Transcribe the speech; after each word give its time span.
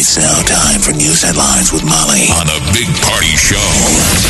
It's 0.00 0.16
now 0.16 0.40
time 0.44 0.80
for 0.80 0.92
news 0.92 1.20
headlines 1.20 1.74
with 1.74 1.84
Molly 1.84 2.32
on 2.32 2.46
the 2.46 2.58
Big 2.72 2.88
Party 3.04 3.36
Show 3.36 3.58
on 3.58 3.58
Channel 3.60 4.29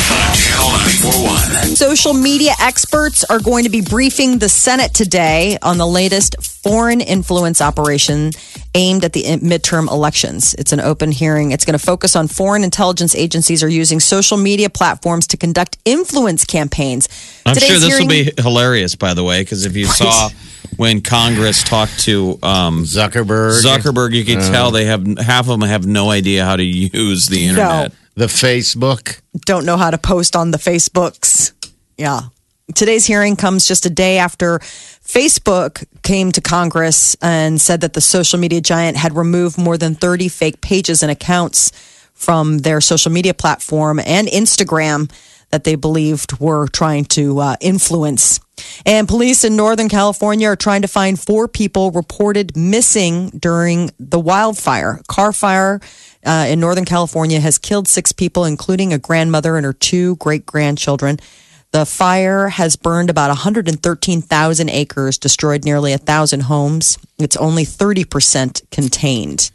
Social 1.75 2.13
media 2.13 2.51
experts 2.59 3.23
are 3.23 3.39
going 3.39 3.63
to 3.63 3.69
be 3.69 3.81
briefing 3.81 4.39
the 4.39 4.49
Senate 4.49 4.93
today 4.93 5.57
on 5.61 5.77
the 5.77 5.87
latest 5.87 6.35
foreign 6.63 7.01
influence 7.01 7.61
operation 7.61 8.31
aimed 8.75 9.03
at 9.03 9.13
the 9.13 9.23
midterm 9.23 9.89
elections. 9.89 10.53
It's 10.55 10.71
an 10.71 10.79
open 10.79 11.11
hearing. 11.11 11.51
It's 11.51 11.65
going 11.65 11.77
to 11.77 11.83
focus 11.83 12.15
on 12.15 12.27
foreign 12.27 12.63
intelligence 12.63 13.15
agencies 13.15 13.63
are 13.63 13.69
using 13.69 13.99
social 13.99 14.37
media 14.37 14.69
platforms 14.69 15.27
to 15.27 15.37
conduct 15.37 15.77
influence 15.85 16.45
campaigns. 16.45 17.09
I'm 17.45 17.55
Today's 17.55 17.69
sure 17.69 17.79
this 17.79 17.89
hearing- 17.89 18.07
will 18.07 18.33
be 18.35 18.41
hilarious, 18.41 18.95
by 18.95 19.13
the 19.13 19.23
way, 19.23 19.41
because 19.41 19.65
if 19.65 19.75
you 19.75 19.85
saw 19.85 20.29
when 20.77 21.01
Congress 21.01 21.63
talked 21.63 21.99
to 22.01 22.39
um, 22.43 22.83
Zuckerberg. 22.83 23.63
Zuckerberg, 23.63 24.13
you 24.13 24.23
can 24.23 24.39
tell 24.51 24.71
they 24.71 24.85
have 24.85 25.05
half 25.17 25.49
of 25.49 25.59
them 25.59 25.67
have 25.67 25.85
no 25.85 26.09
idea 26.09 26.45
how 26.45 26.55
to 26.55 26.63
use 26.63 27.27
the 27.27 27.47
internet. 27.47 27.93
The 28.21 28.27
Facebook. 28.27 29.19
don't 29.47 29.65
know 29.65 29.77
how 29.77 29.89
to 29.89 29.97
post 29.97 30.35
on 30.35 30.51
the 30.51 30.59
Facebooks. 30.59 31.53
Yeah. 31.97 32.21
Today's 32.75 33.03
hearing 33.03 33.35
comes 33.35 33.65
just 33.65 33.87
a 33.87 33.89
day 33.89 34.19
after 34.19 34.59
Facebook 34.59 35.83
came 36.03 36.31
to 36.33 36.39
Congress 36.39 37.17
and 37.19 37.59
said 37.59 37.81
that 37.81 37.93
the 37.93 37.99
social 37.99 38.37
media 38.37 38.61
giant 38.61 38.95
had 38.95 39.15
removed 39.15 39.57
more 39.57 39.75
than 39.75 39.95
30 39.95 40.27
fake 40.27 40.61
pages 40.61 41.01
and 41.01 41.11
accounts 41.11 41.71
from 42.13 42.59
their 42.59 42.79
social 42.79 43.11
media 43.11 43.33
platform 43.33 43.99
and 43.99 44.27
Instagram 44.27 45.11
that 45.49 45.63
they 45.63 45.73
believed 45.73 46.39
were 46.39 46.67
trying 46.67 47.05
to 47.05 47.39
uh, 47.39 47.55
influence. 47.59 48.39
And 48.85 49.07
police 49.07 49.43
in 49.43 49.55
Northern 49.55 49.89
California 49.89 50.47
are 50.47 50.55
trying 50.55 50.83
to 50.83 50.87
find 50.87 51.19
four 51.19 51.47
people 51.47 51.89
reported 51.89 52.55
missing 52.55 53.31
during 53.31 53.89
the 53.99 54.19
wildfire. 54.19 55.01
Carr 55.07 55.33
fire 55.33 55.81
uh, 56.25 56.45
in 56.49 56.59
Northern 56.59 56.85
California 56.85 57.39
has 57.39 57.57
killed 57.57 57.87
six 57.87 58.11
people, 58.11 58.45
including 58.45 58.93
a 58.93 58.99
grandmother 58.99 59.57
and 59.57 59.65
her 59.65 59.73
two 59.73 60.15
great 60.17 60.45
grandchildren. 60.45 61.19
The 61.71 61.85
fire 61.85 62.49
has 62.49 62.75
burned 62.75 63.09
about 63.09 63.29
113,000 63.29 64.69
acres, 64.69 65.17
destroyed 65.17 65.63
nearly 65.63 65.91
1,000 65.91 66.41
homes. 66.41 66.97
It's 67.17 67.37
only 67.37 67.63
30% 67.63 68.69
contained. 68.71 69.51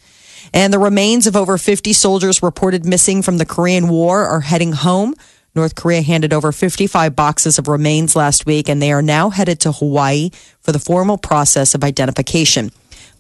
And 0.55 0.73
the 0.73 0.79
remains 0.79 1.27
of 1.27 1.37
over 1.37 1.59
50 1.59 1.93
soldiers 1.93 2.43
reported 2.43 2.87
missing 2.87 3.21
from 3.21 3.37
the 3.37 3.45
Korean 3.45 3.89
War 3.89 4.25
are 4.25 4.41
heading 4.41 4.73
home. 4.73 5.15
North 5.55 5.75
Korea 5.75 6.03
handed 6.03 6.33
over 6.33 6.53
55 6.53 7.15
boxes 7.15 7.59
of 7.59 7.69
remains 7.69 8.17
last 8.17 8.47
week, 8.47 8.69
and 8.69 8.81
they 8.81 8.93
are 8.93 9.03
now 9.03 9.31
headed 9.31 9.61
to 9.61 9.73
Hawaii 9.73 10.31
for 10.61 10.73
the 10.73 10.79
formal 10.79 11.19
process 11.19 11.75
of 11.75 11.85
identification. 11.85 12.71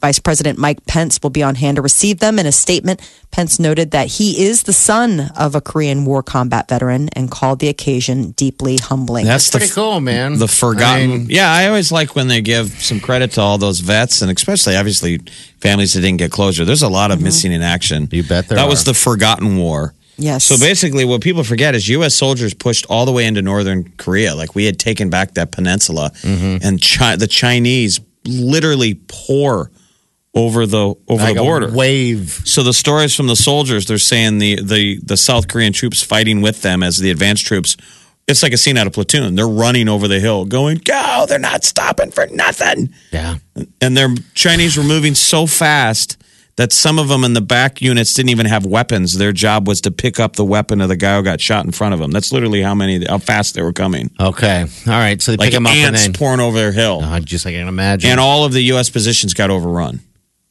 Vice 0.00 0.18
President 0.18 0.58
Mike 0.58 0.84
Pence 0.86 1.18
will 1.22 1.30
be 1.30 1.42
on 1.42 1.54
hand 1.54 1.76
to 1.76 1.82
receive 1.82 2.18
them. 2.18 2.38
In 2.38 2.46
a 2.46 2.52
statement, 2.52 3.00
Pence 3.30 3.58
noted 3.58 3.90
that 3.92 4.06
he 4.06 4.44
is 4.46 4.62
the 4.64 4.72
son 4.72 5.30
of 5.36 5.54
a 5.54 5.60
Korean 5.60 6.04
War 6.04 6.22
combat 6.22 6.68
veteran 6.68 7.08
and 7.14 7.30
called 7.30 7.58
the 7.58 7.68
occasion 7.68 8.30
deeply 8.32 8.76
humbling. 8.76 9.24
That's 9.26 9.50
the 9.50 9.58
Pretty 9.58 9.72
cool, 9.72 10.00
man. 10.00 10.38
the 10.38 10.48
forgotten. 10.48 11.04
I 11.10 11.16
mean, 11.18 11.26
yeah, 11.30 11.50
I 11.52 11.66
always 11.68 11.90
like 11.90 12.14
when 12.14 12.28
they 12.28 12.40
give 12.40 12.68
some 12.82 13.00
credit 13.00 13.32
to 13.32 13.40
all 13.40 13.58
those 13.58 13.80
vets, 13.80 14.22
and 14.22 14.30
especially 14.30 14.76
obviously 14.76 15.18
families 15.60 15.94
that 15.94 16.02
didn't 16.02 16.18
get 16.18 16.30
closure. 16.30 16.64
There's 16.64 16.82
a 16.82 16.88
lot 16.88 17.10
of 17.10 17.20
missing 17.22 17.52
in 17.52 17.62
action. 17.62 18.08
You 18.12 18.22
bet 18.22 18.48
there 18.48 18.56
that 18.56 18.68
was 18.68 18.84
the 18.84 18.94
forgotten 18.94 19.56
war. 19.56 19.94
yes. 20.18 20.44
So 20.44 20.56
basically, 20.58 21.04
what 21.04 21.20
people 21.20 21.42
forget 21.44 21.74
is 21.74 21.88
U.S. 21.88 22.14
soldiers 22.14 22.54
pushed 22.54 22.86
all 22.88 23.04
the 23.06 23.12
way 23.12 23.26
into 23.26 23.42
northern 23.42 23.92
Korea. 23.96 24.34
Like 24.34 24.54
we 24.54 24.64
had 24.64 24.78
taken 24.78 25.10
back 25.10 25.34
that 25.34 25.50
peninsula, 25.52 26.10
Mm-hmm. 26.22 26.66
and 26.66 26.80
Chi- 26.82 27.16
the 27.16 27.26
Chinese 27.26 28.00
literally 28.24 28.94
pour 29.08 29.70
over 30.36 30.66
the 30.66 30.94
over 31.08 31.22
like 31.24 31.34
the 31.34 31.40
a 31.40 31.44
border. 31.44 31.70
wave. 31.72 32.42
So 32.44 32.62
the 32.62 32.72
stories 32.74 33.14
from 33.16 33.26
the 33.26 33.34
soldiers, 33.36 33.86
they're 33.86 33.98
saying 33.98 34.38
the, 34.38 34.62
the 34.62 35.00
the 35.02 35.16
South 35.16 35.48
Korean 35.48 35.72
troops 35.72 36.02
fighting 36.02 36.42
with 36.42 36.62
them 36.62 36.82
as 36.84 36.98
the 36.98 37.10
advanced 37.10 37.44
troops. 37.46 37.76
It's 38.28 38.42
like 38.42 38.52
a 38.52 38.56
scene 38.56 38.76
out 38.76 38.86
of 38.86 38.92
platoon. 38.92 39.34
They're 39.36 39.48
running 39.48 39.88
over 39.88 40.06
the 40.08 40.20
hill, 40.20 40.44
going, 40.44 40.78
"Go!" 40.84 41.24
They're 41.28 41.38
not 41.38 41.64
stopping 41.64 42.10
for 42.10 42.26
nothing. 42.28 42.92
Yeah. 43.12 43.36
And 43.80 43.96
their 43.96 44.14
Chinese 44.34 44.76
were 44.76 44.82
moving 44.84 45.14
so 45.14 45.46
fast 45.46 46.18
that 46.56 46.72
some 46.72 46.98
of 46.98 47.08
them 47.08 47.22
in 47.22 47.34
the 47.34 47.40
back 47.42 47.80
units 47.82 48.14
didn't 48.14 48.30
even 48.30 48.46
have 48.46 48.64
weapons. 48.66 49.16
Their 49.18 49.32
job 49.32 49.68
was 49.68 49.80
to 49.82 49.90
pick 49.90 50.18
up 50.18 50.36
the 50.36 50.44
weapon 50.44 50.80
of 50.80 50.88
the 50.88 50.96
guy 50.96 51.16
who 51.18 51.22
got 51.22 51.40
shot 51.40 51.64
in 51.66 51.70
front 51.72 51.92
of 51.94 52.00
them. 52.00 52.10
That's 52.10 52.32
literally 52.32 52.62
how 52.62 52.74
many, 52.74 53.04
how 53.06 53.18
fast 53.18 53.54
they 53.54 53.62
were 53.62 53.74
coming. 53.74 54.10
Okay. 54.18 54.62
All 54.62 54.92
right. 54.92 55.20
So 55.20 55.32
they 55.32 55.36
Like 55.36 55.48
pick 55.48 55.54
them 55.54 55.66
up 55.66 55.72
and 55.74 55.88
ants 55.94 56.04
then. 56.04 56.14
pouring 56.14 56.40
over 56.40 56.56
their 56.56 56.72
hill. 56.72 57.00
Oh, 57.04 57.20
just 57.20 57.44
like 57.44 57.54
I 57.54 57.58
can 57.58 57.68
imagine. 57.68 58.10
And 58.10 58.18
all 58.18 58.44
of 58.44 58.52
the 58.54 58.62
U.S. 58.72 58.88
positions 58.90 59.34
got 59.34 59.50
overrun. 59.50 60.00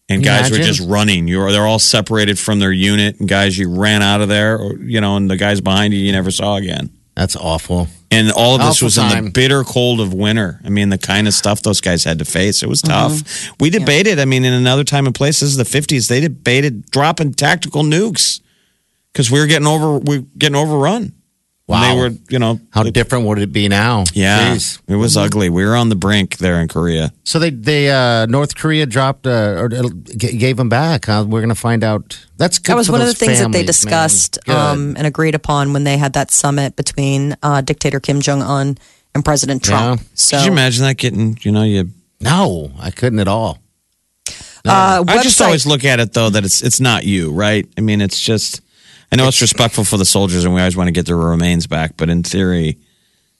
And 0.07 0.23
Can 0.23 0.33
you 0.35 0.41
guys 0.41 0.51
were 0.51 0.57
just 0.57 0.87
running. 0.87 1.27
You 1.27 1.39
were, 1.39 1.51
they're 1.51 1.65
all 1.65 1.79
separated 1.79 2.37
from 2.37 2.59
their 2.59 2.71
unit. 2.71 3.19
And 3.19 3.27
guys, 3.27 3.57
you 3.57 3.75
ran 3.75 4.03
out 4.03 4.21
of 4.21 4.29
there, 4.29 4.57
or, 4.57 4.77
you 4.77 5.01
know, 5.01 5.17
and 5.17 5.29
the 5.29 5.35
guys 5.35 5.61
behind 5.61 5.93
you, 5.93 5.99
you 5.99 6.11
never 6.11 6.29
saw 6.29 6.57
again. 6.57 6.91
That's 7.15 7.35
awful. 7.35 7.87
And 8.11 8.31
all 8.31 8.55
of 8.55 8.61
this 8.61 8.77
Awful 8.77 8.85
was 8.85 8.97
in 8.97 9.09
time. 9.09 9.25
the 9.25 9.31
bitter 9.31 9.63
cold 9.63 9.99
of 9.99 10.13
winter. 10.13 10.59
I 10.63 10.69
mean, 10.69 10.89
the 10.89 10.97
kind 10.97 11.27
of 11.27 11.33
stuff 11.33 11.61
those 11.63 11.81
guys 11.81 12.03
had 12.03 12.19
to 12.19 12.25
face. 12.25 12.61
It 12.61 12.69
was 12.69 12.81
mm-hmm. 12.81 13.17
tough. 13.17 13.59
We 13.59 13.69
debated, 13.69 14.19
I 14.19 14.25
mean, 14.25 14.45
in 14.45 14.53
another 14.53 14.83
time 14.83 15.05
and 15.05 15.15
place, 15.15 15.39
this 15.39 15.49
is 15.49 15.57
the 15.57 15.63
50s, 15.63 16.07
they 16.07 16.19
debated 16.19 16.91
dropping 16.91 17.33
tactical 17.33 17.83
nukes 17.83 18.41
because 19.11 19.31
we 19.31 19.39
were 19.39 19.47
getting 19.47 19.67
over, 19.67 19.97
we 19.97 20.19
were 20.19 20.25
getting 20.37 20.55
overrun. 20.55 21.13
And 21.67 21.73
Wow. 21.81 21.95
They 21.95 21.99
were, 21.99 22.11
you 22.29 22.37
know, 22.37 22.59
How 22.69 22.83
different 22.83 23.25
would 23.25 23.39
it 23.39 23.51
be 23.51 23.67
now? 23.67 24.03
yeah, 24.13 24.53
Jeez. 24.53 24.79
it 24.87 24.97
was 24.97 25.17
ugly. 25.17 25.49
We 25.49 25.65
were 25.65 25.75
on 25.75 25.89
the 25.89 25.95
brink 25.95 26.37
there 26.37 26.59
in 26.61 26.67
Korea. 26.67 27.11
So 27.23 27.39
they 27.39 27.49
they 27.49 27.89
uh, 27.89 28.27
North 28.27 28.53
Korea 28.55 28.85
dropped 28.85 29.25
uh, 29.25 29.55
or 29.57 29.65
uh, 29.73 29.89
g- 30.15 30.37
gave 30.37 30.57
them 30.57 30.69
back. 30.69 31.05
Huh? 31.07 31.25
We're 31.27 31.39
going 31.41 31.49
to 31.49 31.55
find 31.69 31.83
out. 31.83 32.23
That's 32.37 32.59
good 32.59 32.73
that 32.73 32.77
was 32.77 32.85
for 32.87 32.91
one 32.93 33.01
of 33.01 33.07
the 33.07 33.13
those 33.13 33.17
things 33.19 33.39
that 33.39 33.51
they 33.51 33.63
discussed 33.63 34.37
um, 34.47 34.93
and 34.95 35.07
agreed 35.07 35.33
upon 35.33 35.73
when 35.73 35.85
they 35.85 35.97
had 35.97 36.13
that 36.13 36.29
summit 36.29 36.75
between 36.75 37.35
uh, 37.41 37.61
dictator 37.61 37.99
Kim 37.99 38.21
Jong 38.21 38.43
Un 38.43 38.77
and 39.15 39.25
President 39.25 39.63
Trump. 39.63 40.01
Yeah. 40.01 40.07
So, 40.13 40.37
Could 40.37 40.45
you 40.45 40.51
imagine 40.51 40.83
that 40.85 40.97
getting, 40.97 41.39
you 41.41 41.51
know, 41.51 41.63
you 41.63 41.89
no, 42.21 42.71
I 42.79 42.91
couldn't 42.91 43.19
at 43.19 43.27
all. 43.27 43.57
uh, 44.65 45.03
I 45.07 45.23
just 45.23 45.41
always 45.41 45.65
look 45.65 45.83
at 45.83 45.99
it 45.99 46.13
though 46.13 46.29
that 46.29 46.45
it's 46.45 46.61
it's 46.61 46.79
not 46.79 47.05
you, 47.05 47.31
right? 47.31 47.67
I 47.77 47.81
mean, 47.81 48.01
it's 48.01 48.19
just 48.21 48.61
I 49.11 49.15
know 49.17 49.27
it's 49.27 49.41
respectful 49.41 49.83
for 49.85 49.97
the 49.97 50.05
soldiers 50.05 50.45
and 50.45 50.53
we 50.53 50.59
always 50.61 50.75
want 50.75 50.87
to 50.87 50.91
get 50.91 51.05
their 51.05 51.15
remains 51.17 51.67
back, 51.67 51.95
but 51.97 52.09
in 52.09 52.23
theory, 52.23 52.77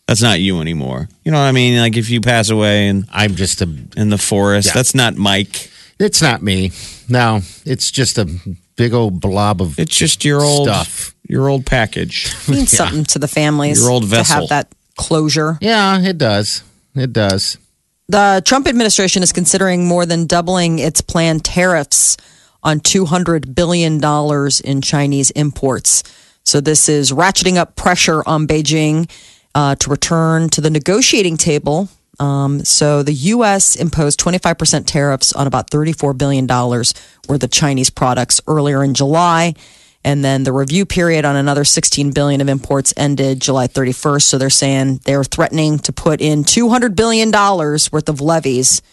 that's 0.07 0.21
not 0.21 0.39
you 0.39 0.61
anymore. 0.61 1.09
You 1.23 1.31
know 1.31 1.39
what 1.39 1.45
I 1.47 1.51
mean? 1.51 1.79
Like 1.79 1.97
if 1.97 2.09
you 2.09 2.21
pass 2.21 2.49
away 2.49 2.87
and 2.87 3.05
I'm 3.11 3.35
just 3.35 3.61
a. 3.61 3.69
in 3.97 4.09
the 4.09 4.17
forest, 4.17 4.67
Yeah. 4.67 4.73
that's 4.73 4.95
not 4.95 5.15
Mike. 5.15 5.69
It's 5.99 6.21
not 6.21 6.41
me. 6.43 6.71
No, 7.09 7.41
it's 7.65 7.89
just 7.91 8.17
a 8.17 8.29
big 8.75 8.93
old 8.93 9.19
blob 9.21 9.61
of. 9.61 9.79
It's 9.79 9.95
just 9.95 10.23
your 10.25 10.41
old 10.41 10.67
Stuff. 10.67 11.15
your 11.27 11.49
old 11.49 11.65
package. 11.65 12.33
means 12.47 12.71
something 12.71 13.03
to 13.05 13.19
the 13.19 13.27
families 13.27 13.81
Your 13.81 13.91
old 13.91 14.05
vessel 14.05 14.35
to 14.35 14.41
have 14.41 14.49
that 14.49 14.75
closure. 14.97 15.57
Yeah, 15.61 15.99
it 16.01 16.17
does. 16.17 16.63
It 16.95 17.11
does. 17.13 17.57
The 18.07 18.41
Trump 18.45 18.67
administration 18.67 19.23
is 19.23 19.31
considering 19.33 19.87
more 19.87 20.05
than 20.05 20.27
doubling 20.27 20.77
its 20.79 21.01
planned 21.01 21.43
tariffs 21.43 22.17
on 22.65 22.81
$200 22.81 23.55
billion 23.55 24.03
in 24.65 24.81
Chinese 24.81 25.31
imports. 25.31 26.03
So, 26.43 26.59
this 26.59 26.89
is 26.89 27.11
ratcheting 27.11 27.55
up 27.55 27.75
pressure 27.75 28.21
on 28.27 28.47
Beijing 28.47 29.09
uh, 29.53 29.75
to 29.75 29.89
return 29.89 30.49
to 30.49 30.61
the 30.61 30.69
negotiating 30.69 31.37
table. 31.37 31.87
Um, 32.19 32.65
so, 32.65 33.03
the 33.03 33.13
U.S. 33.13 33.75
imposed 33.75 34.19
25% 34.19 34.85
tariffs 34.85 35.31
on 35.31 35.47
about 35.47 35.69
$34 35.71 36.17
billion 36.17 36.45
worth 36.47 37.43
of 37.43 37.51
Chinese 37.51 37.89
products 37.89 38.41
earlier 38.47 38.83
in 38.83 38.93
July. 38.93 39.53
And 40.05 40.23
then 40.23 40.43
the 40.43 40.53
review 40.53 40.85
period 40.85 41.25
on 41.25 41.35
another 41.35 41.63
16 41.63 42.11
billion 42.11 42.39
of 42.39 42.47
imports 42.47 42.93
ended 42.95 43.41
July 43.41 43.67
31st. 43.67 44.21
So 44.21 44.37
they're 44.37 44.51
saying 44.51 44.99
they're 45.03 45.23
threatening 45.23 45.79
to 45.79 45.91
put 45.91 46.21
in 46.21 46.43
200 46.43 46.95
billion 46.95 47.31
dollars 47.31 47.91
worth 47.91 48.07
of 48.07 48.21
levies 48.21 48.83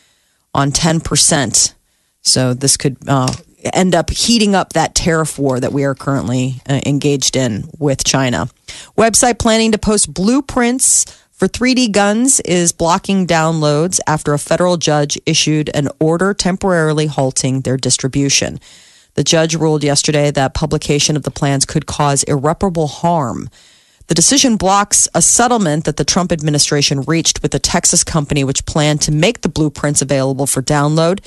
on 0.54 0.72
10%. 0.72 1.74
So 2.22 2.54
this 2.54 2.78
could 2.78 2.96
uh, 3.06 3.30
end 3.64 3.94
up 3.94 4.10
heating 4.10 4.54
up 4.54 4.72
that 4.72 4.94
tariff 4.94 5.38
war 5.38 5.60
that 5.60 5.72
we 5.72 5.84
are 5.84 5.94
currently 5.94 6.60
uh, 6.68 6.80
engaged 6.86 7.36
in 7.36 7.68
with 7.78 8.04
China. 8.04 8.48
Website 8.96 9.38
planning 9.38 9.72
to 9.72 9.78
post 9.78 10.12
blueprints 10.12 11.04
for 11.30 11.48
3D 11.48 11.90
guns 11.90 12.38
is 12.40 12.70
blocking 12.70 13.26
downloads 13.26 13.98
after 14.06 14.32
a 14.32 14.38
federal 14.38 14.76
judge 14.76 15.18
issued 15.26 15.70
an 15.74 15.88
order 15.98 16.34
temporarily 16.34 17.06
halting 17.06 17.62
their 17.62 17.76
distribution. 17.76 18.60
The 19.14 19.24
judge 19.24 19.54
ruled 19.54 19.82
yesterday 19.84 20.30
that 20.30 20.54
publication 20.54 21.16
of 21.16 21.24
the 21.24 21.30
plans 21.30 21.66
could 21.66 21.86
cause 21.86 22.22
irreparable 22.22 22.86
harm. 22.86 23.50
The 24.06 24.14
decision 24.14 24.56
blocks 24.56 25.08
a 25.14 25.22
settlement 25.22 25.84
that 25.84 25.96
the 25.96 26.04
Trump 26.04 26.32
administration 26.32 27.02
reached 27.02 27.42
with 27.42 27.54
a 27.54 27.58
Texas 27.58 28.04
company 28.04 28.44
which 28.44 28.66
planned 28.66 29.00
to 29.02 29.12
make 29.12 29.40
the 29.40 29.48
blueprints 29.48 30.02
available 30.02 30.46
for 30.46 30.62
download. 30.62 31.20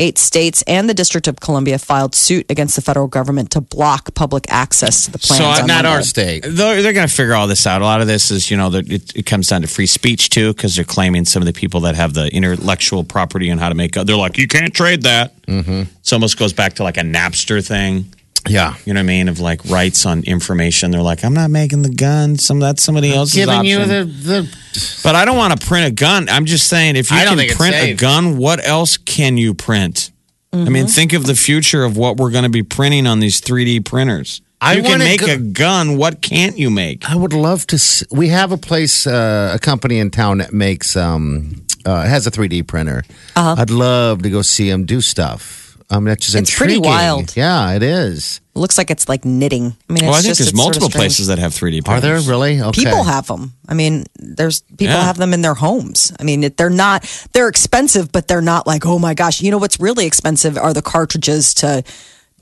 Eight 0.00 0.16
states 0.18 0.62
and 0.66 0.88
the 0.88 0.94
District 0.94 1.28
of 1.28 1.40
Columbia 1.40 1.78
filed 1.78 2.14
suit 2.14 2.50
against 2.50 2.74
the 2.74 2.80
federal 2.80 3.06
government 3.06 3.50
to 3.50 3.60
block 3.60 4.14
public 4.14 4.50
access 4.50 5.04
to 5.04 5.10
the 5.10 5.18
plans. 5.18 5.38
So, 5.38 5.44
on 5.44 5.66
Not 5.66 5.84
Monday. 5.84 5.88
our 5.90 6.02
state. 6.02 6.42
They're, 6.42 6.80
they're 6.82 6.94
going 6.94 7.06
to 7.06 7.14
figure 7.14 7.34
all 7.34 7.46
this 7.46 7.66
out. 7.66 7.82
A 7.82 7.84
lot 7.84 8.00
of 8.00 8.06
this 8.06 8.30
is, 8.30 8.50
you 8.50 8.56
know, 8.56 8.70
it, 8.72 9.14
it 9.14 9.26
comes 9.26 9.48
down 9.48 9.60
to 9.60 9.68
free 9.68 9.86
speech 9.86 10.30
too, 10.30 10.54
because 10.54 10.74
they're 10.74 10.86
claiming 10.86 11.26
some 11.26 11.42
of 11.42 11.46
the 11.46 11.52
people 11.52 11.80
that 11.80 11.96
have 11.96 12.14
the 12.14 12.34
intellectual 12.34 13.04
property 13.04 13.50
and 13.50 13.60
how 13.60 13.68
to 13.68 13.74
make. 13.74 13.92
They're 13.92 14.16
like, 14.16 14.38
you 14.38 14.48
can't 14.48 14.72
trade 14.72 15.02
that. 15.02 15.40
Mm-hmm. 15.46 15.82
It 16.02 16.12
almost 16.12 16.38
goes 16.38 16.54
back 16.54 16.74
to 16.74 16.82
like 16.82 16.96
a 16.96 17.02
Napster 17.02 17.64
thing. 17.64 18.06
Yeah. 18.48 18.74
You 18.84 18.94
know 18.94 19.00
what 19.00 19.04
I 19.04 19.06
mean? 19.06 19.28
Of 19.28 19.38
like 19.40 19.64
rights 19.66 20.06
on 20.06 20.22
information. 20.24 20.90
They're 20.90 21.02
like, 21.02 21.24
I'm 21.24 21.34
not 21.34 21.50
making 21.50 21.82
the 21.82 21.90
gun. 21.94 22.38
Some 22.38 22.58
that's 22.58 22.82
somebody 22.82 23.12
else's 23.14 23.34
Giving 23.34 23.54
option. 23.54 23.66
you 23.80 23.84
the, 23.86 24.04
the 24.04 25.00
but 25.02 25.14
I 25.14 25.24
don't 25.24 25.36
want 25.36 25.58
to 25.60 25.66
print 25.66 25.86
a 25.86 25.90
gun. 25.90 26.28
I'm 26.28 26.46
just 26.46 26.66
saying, 26.68 26.96
if 26.96 27.10
you 27.10 27.16
I 27.18 27.24
don't 27.24 27.32
can 27.32 27.38
think 27.38 27.50
it's 27.50 27.58
print 27.58 27.74
a 27.74 27.78
safe. 27.80 27.98
gun, 27.98 28.38
what 28.38 28.66
else 28.66 28.96
can 28.96 29.36
you 29.36 29.52
print? 29.54 30.10
I 30.52 30.68
mean, 30.68 30.88
think 30.88 31.12
of 31.12 31.26
the 31.26 31.36
future 31.36 31.84
of 31.84 31.96
what 31.96 32.16
we're 32.16 32.30
going 32.32 32.42
to 32.42 32.50
be 32.50 32.64
printing 32.64 33.06
on 33.06 33.20
these 33.20 33.40
3D 33.40 33.84
printers. 33.84 34.40
I 34.60 34.74
you 34.74 34.82
can 34.82 34.90
wanna 34.92 35.04
make 35.04 35.20
go- 35.20 35.32
a 35.34 35.36
gun. 35.38 35.96
What 35.96 36.20
can't 36.20 36.58
you 36.58 36.70
make? 36.70 37.08
I 37.08 37.14
would 37.14 37.32
love 37.32 37.66
to. 37.68 37.76
s 37.76 38.02
we 38.10 38.28
have 38.28 38.50
a 38.52 38.56
place, 38.58 39.06
uh, 39.06 39.52
a 39.54 39.58
company 39.58 39.98
in 40.00 40.10
town 40.10 40.38
that 40.38 40.52
makes, 40.52 40.96
um, 40.96 41.64
uh, 41.86 42.02
has 42.02 42.26
a 42.26 42.30
3D 42.30 42.66
printer. 42.66 43.04
Uh-huh. 43.36 43.54
I'd 43.56 43.70
love 43.70 44.22
to 44.22 44.28
go 44.30 44.42
see 44.42 44.68
them 44.68 44.84
do 44.84 45.00
stuff. 45.00 45.59
Um, 45.90 45.96
I 45.96 46.00
mean, 46.00 46.04
that's 46.06 46.26
just 46.26 46.36
It's 46.36 46.56
pretty 46.56 46.78
wild. 46.78 47.36
Yeah, 47.36 47.72
it 47.72 47.82
is. 47.82 48.40
It 48.54 48.58
looks 48.58 48.78
like 48.78 48.90
it's 48.90 49.08
like 49.08 49.24
knitting. 49.24 49.76
I 49.88 49.92
mean, 49.92 50.04
Well, 50.04 50.14
I 50.14 50.20
think 50.20 50.36
just, 50.36 50.38
there's 50.38 50.48
it's 50.50 50.58
sort 50.62 50.76
of 50.76 50.82
multiple 50.82 50.88
places 50.90 51.26
that 51.26 51.38
have 51.38 51.52
3D 51.52 51.80
Are 51.80 51.82
printers. 51.82 52.26
there 52.26 52.32
really? 52.32 52.60
Okay. 52.62 52.84
People 52.84 53.02
have 53.04 53.26
them. 53.26 53.54
I 53.68 53.74
mean, 53.74 54.04
there's 54.16 54.60
people 54.62 54.86
Yeah. 54.94 55.02
have 55.04 55.16
them 55.16 55.34
in 55.34 55.42
their 55.42 55.54
homes. 55.54 56.12
I 56.18 56.22
mean, 56.22 56.48
they're 56.56 56.70
not 56.70 57.04
they're 57.32 57.48
expensive, 57.48 58.12
but 58.12 58.28
they're 58.28 58.40
not 58.42 58.66
like 58.66 58.86
oh 58.86 58.98
my 58.98 59.14
gosh. 59.14 59.40
You 59.42 59.50
know 59.50 59.58
what's 59.58 59.80
really 59.80 60.06
expensive 60.06 60.56
are 60.56 60.72
the 60.72 60.82
cartridges 60.82 61.54
to 61.54 61.82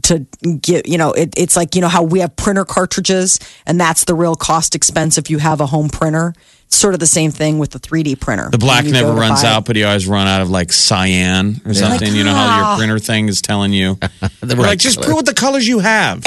to 0.03 0.27
get. 0.61 0.87
You 0.87 0.99
know, 0.99 1.12
it, 1.12 1.33
it's 1.37 1.56
like 1.56 1.75
you 1.75 1.81
know 1.81 1.89
how 1.89 2.03
we 2.03 2.21
have 2.21 2.37
printer 2.37 2.65
cartridges, 2.65 3.39
and 3.67 3.81
that's 3.81 4.05
the 4.05 4.15
real 4.15 4.35
cost 4.37 4.75
expense 4.75 5.17
if 5.19 5.31
you 5.31 5.39
have 5.39 5.61
a 5.61 5.67
home 5.67 5.89
printer. 5.89 6.35
It's 6.69 6.76
sort 6.76 6.93
of 6.93 7.00
the 7.00 7.06
same 7.06 7.31
thing 7.31 7.59
with 7.59 7.70
the 7.70 7.81
3D 7.81 8.20
printer. 8.20 8.50
The 8.50 8.59
black 8.59 8.85
never 8.85 9.12
runs 9.12 9.43
out, 9.43 9.65
but 9.65 9.75
you 9.76 9.87
always 9.87 10.06
run 10.06 10.26
out 10.26 10.43
of 10.43 10.50
like 10.50 10.70
cyan 10.70 11.62
or 11.65 11.73
something. 11.73 12.15
you 12.15 12.25
know 12.25 12.35
how 12.35 12.56
your 12.56 12.65
ah. 12.67 12.76
printer 12.76 12.99
thing 12.99 13.26
is 13.29 13.41
telling 13.41 13.73
you. 13.73 13.94
They're 14.43 14.56
right 14.56 14.67
like, 14.67 14.79
just 14.79 14.97
color. 14.97 15.06
print 15.06 15.17
with 15.17 15.26
the 15.26 15.35
colors 15.35 15.67
you 15.67 15.79
have. 15.79 16.17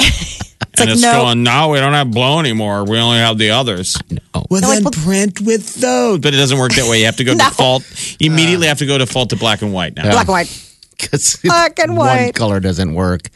like, 0.80 0.88
it's 0.88 1.00
no. 1.02 1.12
going, 1.12 1.44
no, 1.44 1.68
we 1.68 1.78
don't 1.78 1.92
have 1.92 2.10
blue 2.10 2.40
anymore. 2.40 2.84
We 2.84 2.98
only 2.98 3.18
have 3.18 3.38
the 3.38 3.50
others. 3.50 3.96
Well, 4.34 4.44
They're 4.50 4.60
then 4.62 4.82
like, 4.82 4.96
well- 4.96 5.04
print 5.04 5.40
with 5.42 5.74
those. 5.76 6.18
But 6.18 6.34
it 6.34 6.38
doesn't 6.38 6.58
work 6.58 6.72
that 6.72 6.90
way. 6.90 6.98
You 6.98 7.04
have 7.06 7.16
to 7.18 7.24
go 7.24 7.34
No. 7.36 7.44
default. 7.48 7.84
You 8.20 8.28
uh. 8.28 8.34
immediately 8.34 8.66
have 8.66 8.78
to 8.78 8.86
go 8.86 8.98
default 8.98 9.30
to 9.30 9.36
black 9.36 9.62
and 9.62 9.72
white 9.72 9.94
now. 9.94 10.10
Black 10.10 10.26
and 10.26 10.28
white. 10.28 10.68
'Cause 10.98 11.36
Black 11.42 11.78
and 11.78 11.96
white. 11.96 12.06
One 12.08 12.24
white. 12.26 12.34
color 12.34 12.58
doesn't 12.60 12.94
work. 12.94 13.28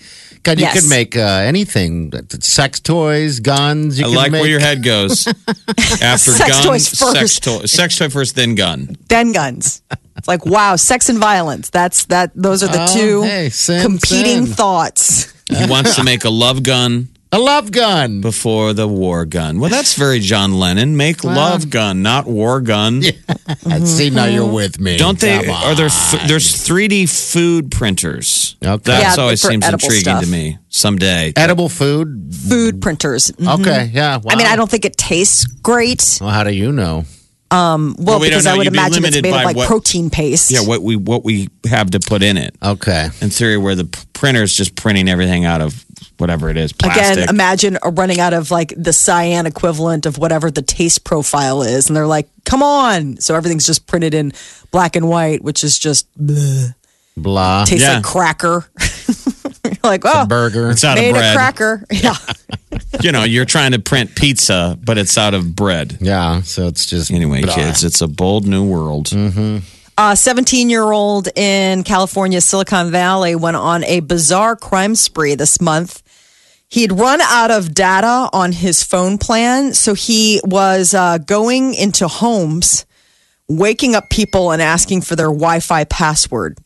God, 0.46 0.58
you 0.58 0.64
Yes. 0.64 0.81
could 0.81 0.88
make 0.88 1.16
uh, 1.16 1.20
anything: 1.43 2.12
sex 2.40 2.78
toys, 2.81 3.40
guns. 3.40 3.98
You 3.98 4.06
I 4.06 4.08
like 4.08 4.31
make, 4.32 4.40
where 4.40 4.48
your 4.50 4.60
head 4.60 4.82
goes. 4.84 5.26
After 6.00 6.31
Sex 6.31 6.50
gun, 6.50 6.64
toys 6.64 6.87
sex 6.87 7.19
first. 7.20 7.43
toy, 7.44 7.64
sex 7.66 7.98
toy 7.98 8.08
first, 8.08 8.37
then 8.37 8.54
gun. 8.54 8.96
then 9.08 9.32
guns. 9.32 9.82
It's 10.16 10.28
like 10.28 10.46
wow, 10.46 10.76
sex 10.76 11.08
and 11.08 11.19
violence. 11.19 11.70
That's 11.70 12.06
that. 12.06 12.31
Those 12.34 12.62
are 12.62 12.69
the 12.69 12.87
Oh, 12.88 12.94
two 12.96 13.22
hey, 13.22 13.48
sin, 13.50 13.82
competing 13.82 14.46
sin. 14.46 14.54
thoughts. 14.54 15.32
He 15.50 15.66
wants 15.69 15.96
to 15.96 16.04
make 16.04 16.25
a 16.25 16.31
love 16.31 16.62
gun 16.62 17.08
a 17.37 17.38
love 17.38 17.71
gun. 17.73 18.21
before 18.21 18.73
the 18.73 18.88
war 18.88 19.25
gun. 19.27 19.61
Well, 19.61 19.71
that's 19.71 19.94
very 20.05 20.21
John 20.21 20.55
Lennon. 20.59 20.97
Make 20.97 21.25
love 21.25 21.71
gun, 21.71 22.03
not 22.03 22.27
war 22.27 22.61
gun. 22.61 23.03
See, 23.85 24.11
now 24.11 24.25
you're 24.27 24.50
with 24.50 24.81
me. 24.81 24.97
Don't 24.97 25.19
they? 25.21 25.44
Come 25.44 25.50
Are 25.55 25.75
there? 25.75 25.88
Th- 25.88 26.23
there's 26.29 26.53
3D 26.67 27.09
food 27.33 27.71
printers. 27.71 28.56
Okay. 28.65 28.77
That's 28.85 29.17
Yeah, 29.17 29.23
always 29.23 29.41
seems 29.43 29.67
intriguing 29.67 30.00
stuff. 30.00 30.25
to 30.25 30.29
me. 30.31 30.59
Someday, 30.69 31.33
edible 31.37 31.69
food? 31.69 32.35
Food 32.49 32.83
printers. 32.83 33.31
Mhm. 33.33 33.61
Okay, 33.61 33.91
yeah. 33.93 34.19
I 34.29 34.37
mean. 34.37 34.47
I 34.47 34.56
don't 34.56 34.71
think 34.71 34.85
it 34.85 34.97
tastes 34.97 35.44
great. 35.47 36.19
Well, 36.21 36.31
how 36.31 36.44
do 36.44 36.53
you 36.53 36.73
know? 36.73 37.05
Well, 37.50 37.94
Well, 37.99 38.21
we 38.21 38.29
don't 38.29 38.31
because 38.31 38.44
know. 38.44 38.55
I 38.55 38.56
would 38.59 38.65
You'd 38.65 38.73
be 38.73 38.79
imagine 38.79 39.05
it's 39.05 39.23
made 39.23 39.27
of 39.31 39.44
like 39.44 39.56
what- 39.56 39.69
protein 39.69 40.11
paste. 40.11 40.50
yeah. 40.50 40.61
What 40.61 40.83
we 40.83 40.97
what 40.97 41.25
we 41.25 41.49
have 41.69 41.91
to 41.93 42.00
put 42.00 42.23
in 42.23 42.37
it. 42.37 42.55
Okay. 42.62 43.09
In 43.21 43.31
theory, 43.31 43.56
where 43.56 43.75
the 43.75 43.85
printer 44.12 44.43
is 44.43 44.55
just 44.55 44.75
printing 44.75 45.09
everything 45.09 45.44
out 45.44 45.61
of 45.62 45.85
whatever 46.18 46.48
it 46.50 46.56
is, 46.56 46.72
plastic. 46.72 47.16
Again, 47.24 47.28
imagine 47.28 47.78
running 47.84 48.20
out 48.20 48.32
of 48.32 48.50
like 48.50 48.72
the 48.76 48.92
cyan 48.92 49.46
equivalent 49.46 50.06
of 50.06 50.18
whatever 50.18 50.50
the 50.50 50.62
taste 50.62 51.04
profile 51.04 51.62
is, 51.62 51.88
and 51.88 51.96
they're 51.96 52.06
like, 52.06 52.28
"Come 52.44 52.62
on!" 52.62 53.18
So 53.20 53.34
everything's 53.34 53.66
just 53.66 53.86
printed 53.86 54.14
in 54.14 54.32
black 54.70 54.96
and 54.96 55.08
white, 55.08 55.42
which 55.42 55.62
is 55.64 55.78
just 55.78 56.06
bleh. 56.18 56.74
Blah. 57.18 57.64
tastes 57.64 57.82
Yeah. 57.84 57.94
like 57.94 58.04
cracker. 58.04 58.66
You're 59.64 59.74
like, 59.82 60.02
oh, 60.04 60.26
Burger. 60.26 60.70
it's 60.70 60.84
out 60.84 60.96
of 60.98 61.02
made 61.02 61.12
bread. 61.12 61.32
a 61.34 61.36
cracker. 61.36 61.84
Yeah, 61.92 62.14
You 63.02 63.10
know, 63.10 63.24
you're 63.24 63.44
trying 63.46 63.72
to 63.72 63.78
print 63.80 64.14
pizza, 64.14 64.78
but 64.84 64.96
it's 64.98 65.16
out 65.18 65.34
of 65.34 65.56
bread. 65.56 65.96
Yeah, 66.00 66.42
so 66.42 66.66
it's 66.68 66.86
just 66.86 67.10
Anyway, 67.10 67.42
blah. 67.42 67.54
kids, 67.54 67.82
it's 67.82 68.00
a 68.00 68.06
bold 68.06 68.46
new 68.46 68.64
world. 68.64 69.06
Mm-hmm. 69.08 69.58
a 69.98 70.14
17 70.16 70.70
year 70.70 70.82
old 70.92 71.28
in 71.36 71.82
California, 71.82 72.40
Silicon 72.40 72.90
Valley, 72.92 73.34
went 73.34 73.56
on 73.56 73.82
a 73.84 74.00
bizarre 74.00 74.54
crime 74.54 74.94
spree 74.94 75.34
this 75.34 75.60
month. 75.60 76.02
He'd 76.68 76.92
run 76.92 77.20
out 77.20 77.50
of 77.50 77.74
data 77.74 78.28
on 78.32 78.52
his 78.52 78.82
phone 78.82 79.18
plan, 79.18 79.72
so 79.72 79.94
he 79.94 80.40
was 80.44 80.94
uh, 80.94 81.18
going 81.18 81.74
into 81.74 82.08
homes, 82.08 82.84
waking 83.48 83.94
up 83.94 84.10
people 84.10 84.50
and 84.50 84.60
asking 84.60 85.02
for 85.02 85.14
their 85.14 85.26
Wi 85.28 85.60
Fi 85.60 85.84
password. 85.84 86.58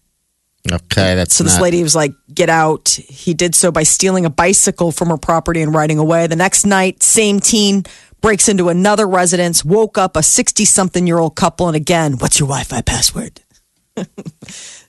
Okay, 0.71 1.15
that's 1.15 1.35
So 1.35 1.45
this 1.45 1.55
not- 1.57 1.63
lady 1.63 1.83
was 1.83 1.95
like, 1.95 2.13
get 2.33 2.49
out. 2.49 2.89
He 2.89 3.35
did 3.35 3.55
so 3.55 3.71
by 3.71 3.83
stealing 3.83 4.25
a 4.25 4.31
bicycle 4.31 4.91
from 4.93 5.09
her 5.09 5.17
property 5.19 5.61
and 5.63 5.75
riding 5.75 5.99
away. 5.99 6.27
The 6.27 6.37
next 6.37 6.65
night, 6.67 7.03
same 7.03 7.41
teen 7.41 7.85
breaks 8.21 8.49
into 8.49 8.69
another 8.69 9.07
residence, 9.07 9.65
woke 9.65 9.97
up 9.99 10.17
a 10.17 10.23
60 10.23 10.65
something 10.67 11.07
year 11.07 11.19
old 11.19 11.35
couple, 11.37 11.67
and 11.67 11.77
again, 11.77 12.15
what's 12.19 12.39
your 12.39 12.49
Wi 12.49 12.65
Fi 12.65 12.81
password? 12.83 13.41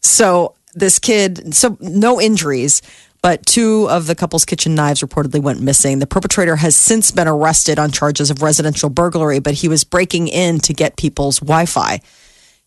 so 0.02 0.56
this 0.74 1.00
kid, 1.00 1.54
so 1.54 1.78
no 1.82 2.20
injuries. 2.22 2.82
But 3.22 3.46
two 3.46 3.88
of 3.90 4.08
the 4.08 4.16
couple's 4.16 4.46
kitchen 4.46 4.74
knives 4.74 5.02
reportedly 5.02 5.40
went 5.40 5.62
missing. 5.62 6.00
The 6.00 6.08
perpetrator 6.08 6.56
has 6.56 6.76
since 6.76 7.12
been 7.12 7.28
arrested 7.28 7.78
on 7.78 7.92
charges 7.92 8.32
of 8.32 8.42
residential 8.42 8.90
burglary, 8.90 9.40
but 9.40 9.54
he 9.54 9.68
was 9.68 9.84
breaking 9.84 10.28
in 10.28 10.60
to 10.62 10.74
get 10.74 10.98
people's 10.98 11.40
Wi 11.40 11.66
Fi. 11.68 12.02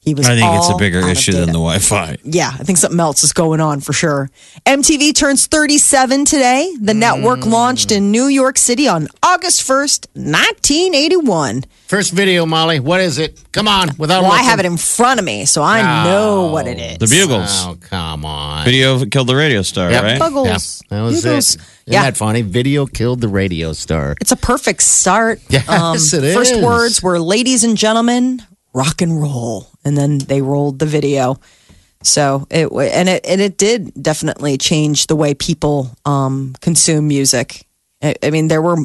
He 0.05 0.15
was 0.15 0.29
I 0.29 0.37
think 0.37 0.55
it's 0.57 0.69
a 0.69 0.77
bigger 0.77 1.01
issue 1.09 1.33
than 1.33 1.47
the 1.47 1.53
Wi-Fi. 1.55 2.19
yeah, 2.25 2.51
I 2.59 2.63
think 2.63 2.77
something 2.77 3.01
else 3.01 3.25
is 3.25 3.33
going 3.33 3.61
on 3.61 3.81
for 3.81 3.95
sure. 3.95 4.31
MTV 4.67 5.15
turns 5.15 5.47
37 5.47 6.27
today. 6.27 6.75
The 6.79 6.93
network 6.93 7.47
launched 7.47 7.91
in 7.91 8.11
New 8.11 8.27
York 8.27 8.59
City 8.59 8.87
on 8.87 9.09
August 9.23 9.63
1st, 9.67 10.07
1981. 10.15 11.65
First 11.87 12.13
video, 12.13 12.45
Molly. 12.47 12.81
What 12.81 13.01
is 13.01 13.19
it? 13.19 13.43
Come 13.53 13.67
on, 13.69 13.91
without 13.99 14.23
Well, 14.23 14.33
I 14.33 14.37
looking. 14.37 14.51
have 14.51 14.61
it 14.61 14.67
in 14.67 14.77
front 14.77 15.21
of 15.21 15.25
me, 15.27 15.45
so 15.47 15.63
I 15.63 16.05
know 16.05 16.47
what 16.47 16.67
it 16.67 16.79
is. 16.79 16.99
The 16.99 17.07
Bugles. 17.07 17.51
Oh, 17.67 17.77
come 17.81 18.25
on. 18.25 18.65
Video 18.65 19.05
killed 19.07 19.29
the 19.29 19.37
radio 19.37 19.63
star, 19.63 19.91
Yep. 19.91 20.03
right? 20.03 20.19
Buggles. 20.21 20.83
Yeah, 20.91 20.99
that 20.99 21.03
was 21.03 21.23
Bugles. 21.23 21.55
it. 21.55 21.61
Isn't 21.61 21.63
Yeah. 21.87 22.03
that 22.03 22.17
funny? 22.17 22.43
Video 22.43 22.87
killed 22.87 23.21
the 23.21 23.29
radio 23.29 23.73
star. 23.73 24.17
It's 24.21 24.33
a 24.33 24.37
perfect 24.37 24.83
start. 24.83 25.41
Um, 25.69 25.95
Yes, 25.95 26.13
it 26.13 26.35
First 26.35 26.53
is. 26.55 26.63
words 26.65 27.03
were, 27.03 27.19
ladies 27.21 27.65
and 27.65 27.77
gentlemen, 27.77 28.43
rock 28.73 29.01
and 29.01 29.21
roll. 29.21 29.69
And 29.85 29.97
then 29.97 30.19
they 30.19 30.41
rolled 30.43 30.79
the 30.79 30.87
video. 30.87 31.39
So 32.03 32.47
it 32.51 32.71
and 32.71 33.09
it 33.09 33.25
and 33.27 33.41
it 33.41 33.57
did 33.57 33.93
definitely 34.01 34.59
change 34.59 35.07
the 35.07 35.17
way 35.17 35.35
people 35.35 35.91
um, 36.05 36.55
consume 36.61 37.09
music. 37.09 37.67
I, 38.03 38.15
I 38.23 38.31
mean, 38.31 38.49
there 38.49 38.61
were 38.61 38.77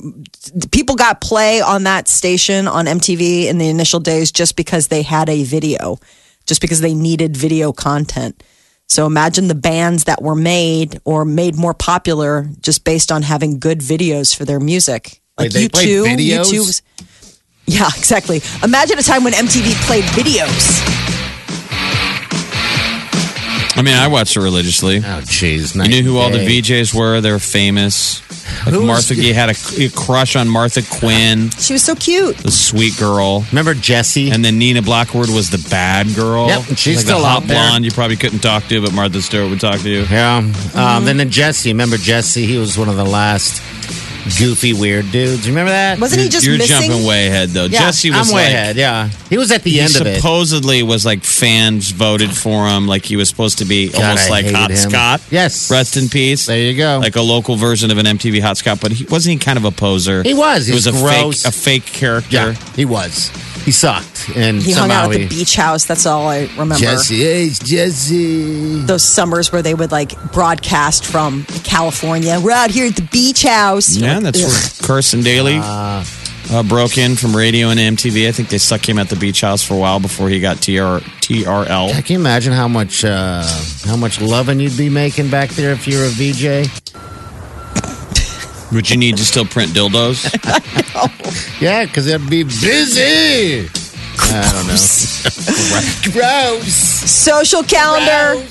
people 0.72 0.96
got 0.96 1.20
play 1.20 1.60
on 1.62 1.84
that 1.84 2.08
station 2.08 2.68
on 2.68 2.86
MTV 2.86 3.46
in 3.48 3.58
the 3.58 3.68
initial 3.68 4.00
days 4.00 4.32
just 4.32 4.56
because 4.56 4.88
they 4.88 5.02
had 5.02 5.30
a 5.30 5.44
video, 5.44 6.00
just 6.46 6.62
because 6.62 6.80
they 6.80 6.94
needed 6.94 7.36
video 7.36 7.74
content. 7.74 8.42
So 8.88 9.06
imagine 9.06 9.50
the 9.50 9.56
bands 9.56 10.06
that 10.06 10.22
were 10.22 10.36
made 10.36 11.00
or 11.06 11.24
made 11.26 11.56
more 11.56 11.74
popular 11.76 12.50
just 12.62 12.84
based 12.86 13.12
on 13.12 13.22
having 13.22 13.60
good 13.60 13.82
videos 13.82 14.36
for 14.36 14.46
their 14.46 14.60
music. 14.60 15.22
Wait, 15.38 15.54
they 15.54 15.70
played 15.70 15.88
U2, 15.90 16.06
videos? 16.06 16.52
U2 16.52 16.60
was- 16.60 16.82
yeah, 17.70 17.88
exactly. 17.98 18.42
Imagine 18.64 19.00
a 19.00 19.04
time 19.04 19.24
when 19.24 19.34
MTV 19.34 19.74
played 19.86 20.04
videos. 20.06 20.80
I 23.78 23.82
mean, 23.82 23.96
I 23.96 24.08
watched 24.08 24.36
it 24.36 24.42
religiously. 24.42 24.98
Oh, 24.98 25.22
jeez. 25.24 25.74
You 25.76 25.88
knew 25.90 26.04
who 26.04 26.18
all 26.18 26.30
the 26.30 26.40
VJs 26.40 26.94
were. 26.94 27.22
They're 27.22 27.40
famous. 27.40 28.22
Like 28.66 28.74
Who's- 28.74 28.86
Martha, 28.86 29.16
you 29.16 29.34
had 29.34 29.50
a, 29.50 29.84
a 29.86 29.90
crush 29.90 30.36
on 30.36 30.50
Martha 30.50 30.82
Quinn, 31.00 31.50
She 31.52 31.72
was 31.74 31.84
so 31.84 31.96
cute. 31.96 32.36
the 32.38 32.52
sweet 32.52 32.98
girl. 32.98 33.46
Remember 33.52 33.74
Jesse? 33.74 34.32
And 34.32 34.44
then 34.44 34.58
Nina 34.58 34.82
Blackwood 34.82 35.30
was 35.30 35.50
the 35.50 35.66
bad 35.70 36.14
girl. 36.14 36.48
Yep, 36.48 36.68
and 36.70 36.80
she's 36.80 36.98
like 36.98 37.06
still 37.06 37.20
the 37.20 37.26
hot 37.26 37.44
out 37.44 37.48
there. 37.48 37.56
blonde 37.70 37.86
you 37.86 37.92
probably 37.92 38.18
couldn't 38.18 38.40
talk 38.40 38.66
to, 38.66 38.82
but 38.82 38.92
Martha 38.92 39.22
Stewart 39.22 39.50
would 39.50 39.62
talk 39.62 39.80
to 39.82 39.90
you. 39.90 40.00
yeah. 40.10 40.42
Mm-hmm. 40.42 40.78
Um, 40.78 41.06
then 41.06 41.18
the 41.18 41.26
Jesse. 41.26 41.70
Remember 41.70 41.96
Jesse? 41.98 42.46
He 42.46 42.58
was 42.58 42.78
one 42.78 42.90
of 42.90 42.98
the 42.98 43.06
last 43.06 43.62
goofy, 44.38 44.74
weird 44.74 45.12
dudes. 45.12 45.46
You 45.46 45.52
remember 45.54 45.72
that? 45.72 46.00
Wasn't 46.00 46.22
he 46.22 46.30
just 46.30 46.46
You're 46.46 46.58
missing? 46.58 46.90
jumping 46.90 47.06
way 47.08 47.28
ahead 47.28 47.50
though. 47.50 47.66
Yeah, 47.66 47.80
Jesse 47.80 48.10
was 48.12 48.30
I'm 48.30 48.36
way 48.36 48.44
like 48.44 48.54
ahead. 48.54 48.76
Yeah, 48.76 49.08
he 49.30 49.38
was 49.38 49.52
at 49.52 49.64
the 49.64 49.72
he 49.72 49.80
end 49.80 49.96
of 49.96 50.06
it. 50.08 50.18
supposedly 50.18 50.84
was 50.84 51.06
like 51.06 51.24
fans 51.24 51.92
voted 51.92 52.32
for 52.36 52.68
him, 52.68 52.88
like 52.88 53.06
he 53.06 53.16
was 53.16 53.30
supposed 53.30 53.60
to 53.60 53.66
be 53.66 53.92
almost 53.94 54.28
I 54.28 54.30
like 54.30 54.46
hated 54.46 54.58
Hot 54.58 54.72
him. 54.72 54.78
Scott. 54.90 55.22
Yes. 55.32 55.70
rest 55.72 55.98
in 55.98 56.10
peace. 56.10 56.46
There 56.46 56.58
you 56.60 56.76
go. 56.78 57.00
Like 57.02 57.16
a 57.16 57.22
local 57.22 57.56
version 57.56 57.92
of 57.92 57.98
an 57.98 58.06
MTV 58.06 58.42
Hot 58.42 58.58
Scott, 58.58 58.80
but 58.82 58.92
he 58.92 59.06
wasn't 59.06 59.34
he 59.34 59.40
kind 59.40 59.58
of 59.58 59.66
a 59.66 59.72
poser. 59.72 60.24
He 60.24 60.34
was. 60.34 60.66
He 60.68 60.72
It 60.74 60.76
was, 60.76 60.86
was 60.88 60.96
a 60.96 61.04
gross. 61.04 61.44
fake 61.44 61.50
a 61.50 61.52
fake 61.56 61.86
character. 61.86 62.36
yeah, 62.36 62.54
he 62.76 62.86
was. 62.86 63.32
He 63.66 63.72
sucked, 63.72 64.30
and 64.36 64.62
He 64.62 64.72
hung 64.72 64.90
out 64.92 65.12
at 65.14 65.20
he, 65.20 65.24
the 65.26 65.30
beach 65.30 65.56
house. 65.56 65.86
That's 65.86 66.06
all 66.06 66.28
I 66.28 66.50
remember. 66.58 66.76
Jesse, 66.76 67.18
hey, 67.24 67.50
Jesse. 67.50 68.82
Those 68.82 69.04
summers 69.04 69.52
where 69.52 69.62
they 69.62 69.74
would 69.74 69.92
like 69.92 70.12
broadcast 70.32 71.06
from 71.06 71.44
California. 71.64 72.40
We're 72.44 72.52
out 72.52 72.72
here 72.72 72.88
at 72.88 72.96
the 72.96 73.08
beach 73.12 73.44
house. 73.44 73.96
Yeah, 73.96 74.16
Like, 74.16 74.24
that's 74.24 74.44
ugh. 74.44 74.50
where 74.82 74.88
Carson 74.88 75.22
Daly 75.22 75.60
uh, 75.62 76.04
broke 76.68 76.98
in 76.98 77.16
from 77.16 77.36
radio 77.36 77.70
and 77.70 77.80
MTV. 77.80 78.28
I 78.28 78.32
think 78.32 78.50
they 78.50 78.58
stuck 78.58 78.88
him 78.88 78.98
at 78.98 79.10
the 79.10 79.16
beach 79.16 79.42
house 79.42 79.62
for 79.64 79.76
a 79.76 79.78
while 79.78 80.00
before 80.00 80.30
he 80.30 80.40
got 80.40 80.58
TR, 80.58 81.00
TRL. 81.22 81.92
Can 82.06 82.14
you 82.14 82.20
imagine 82.20 82.54
how 82.54 82.68
much 82.68 83.04
uh, 83.06 83.44
how 83.86 83.96
much 83.98 84.20
loving 84.22 84.60
you'd 84.60 84.78
be 84.78 84.90
making 84.90 85.30
back 85.30 85.50
there 85.52 85.72
if 85.74 85.88
you're 85.88 86.06
a 86.06 86.10
VJ? 86.10 86.89
Would 88.72 88.90
you 88.90 88.98
need 88.98 89.18
to 89.18 89.26
still 89.26 89.46
print 89.46 89.72
dildos? 89.72 90.26
Yeah, 91.62 91.86
because 91.86 92.08
it'd 92.08 92.30
be 92.30 92.44
busy. 92.44 93.70
I 94.20 94.52
don't 94.52 94.68
know. 94.68 96.12
Gross. 96.12 96.74
Social 96.74 97.64
calendar 97.64 98.42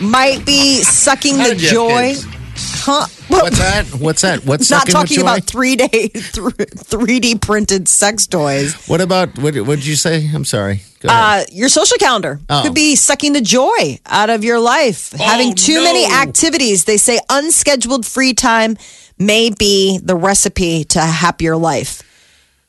might 0.00 0.44
be 0.46 0.82
sucking 0.82 1.36
How 1.38 1.48
the 1.48 1.54
did 1.54 1.62
you 1.62 1.68
have 1.68 1.74
joy. 1.76 2.14
kids? 2.14 3.21
Huh? 3.32 3.40
What's 3.44 3.58
that? 3.58 3.86
What's 3.98 4.22
that? 4.22 4.44
What's 4.44 4.68
that? 4.68 4.86
Not 4.86 4.92
talking 4.92 5.16
joy? 5.16 5.22
about 5.22 5.44
three 5.44 5.74
day, 5.76 6.08
three 6.08 7.18
D 7.18 7.34
printed 7.34 7.88
sex 7.88 8.26
toys. 8.26 8.74
What 8.86 9.00
about 9.00 9.38
what? 9.38 9.56
What 9.56 9.76
did 9.76 9.86
you 9.86 9.96
say? 9.96 10.28
I'm 10.34 10.44
sorry. 10.44 10.82
Go 11.00 11.08
ahead. 11.08 11.48
Uh, 11.48 11.50
your 11.50 11.68
social 11.68 11.96
calendar 11.96 12.40
Oh. 12.48 12.62
could 12.62 12.74
be 12.74 12.94
sucking 12.94 13.32
the 13.32 13.40
joy 13.40 13.98
out 14.06 14.28
of 14.30 14.44
your 14.44 14.60
life. 14.60 15.12
Having 15.12 15.54
too 15.54 15.76
no. 15.76 15.84
many 15.84 16.04
activities. 16.12 16.84
They 16.84 16.98
say 16.98 17.18
unscheduled 17.30 18.04
free 18.06 18.34
time 18.34 18.76
may 19.18 19.50
be 19.50 19.98
the 20.02 20.14
recipe 20.14 20.84
to 20.84 20.98
a 20.98 21.02
happier 21.06 21.56
life. 21.56 22.02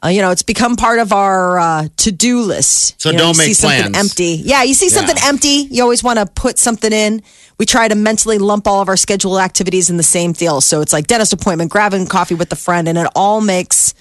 Uh, 0.04 0.10
you 0.10 0.22
know, 0.22 0.32
it's 0.32 0.44
become 0.44 0.76
part 0.76 1.00
of 1.00 1.14
our 1.14 1.58
uh, 1.60 1.88
to 1.98 2.12
do 2.12 2.42
list. 2.42 3.00
So 3.02 3.10
You 3.10 3.18
know, 3.18 3.24
don't 3.26 3.38
make 3.38 3.48
see 3.48 3.54
something 3.54 3.92
plans. 3.94 3.98
empty. 4.12 4.42
Yeah, 4.44 4.64
you 4.64 4.74
see 4.74 4.90
something 4.90 5.16
Yeah. 5.16 5.30
empty, 5.30 5.68
you 5.72 5.82
always 5.82 6.04
want 6.04 6.20
to 6.20 6.26
put 6.26 6.60
something 6.60 6.92
in. 6.92 7.22
We 7.58 7.66
try 7.66 7.88
to 7.88 7.96
mentally 7.96 8.38
lump 8.38 8.68
all 8.68 8.82
of 8.82 8.90
our 8.90 8.98
scheduled 8.98 9.38
activities 9.40 9.90
in 9.90 9.96
the 9.98 10.04
same 10.04 10.34
deal. 10.34 10.60
So 10.60 10.82
it's 10.82 10.92
like 10.92 11.08
dentist 11.08 11.32
appointment, 11.32 11.72
grabbing 11.72 12.08
coffee 12.08 12.36
with 12.36 12.52
a 12.52 12.56
friend, 12.58 12.88
and 12.90 12.98
it 12.98 13.08
all 13.16 13.40
makes 13.40 13.94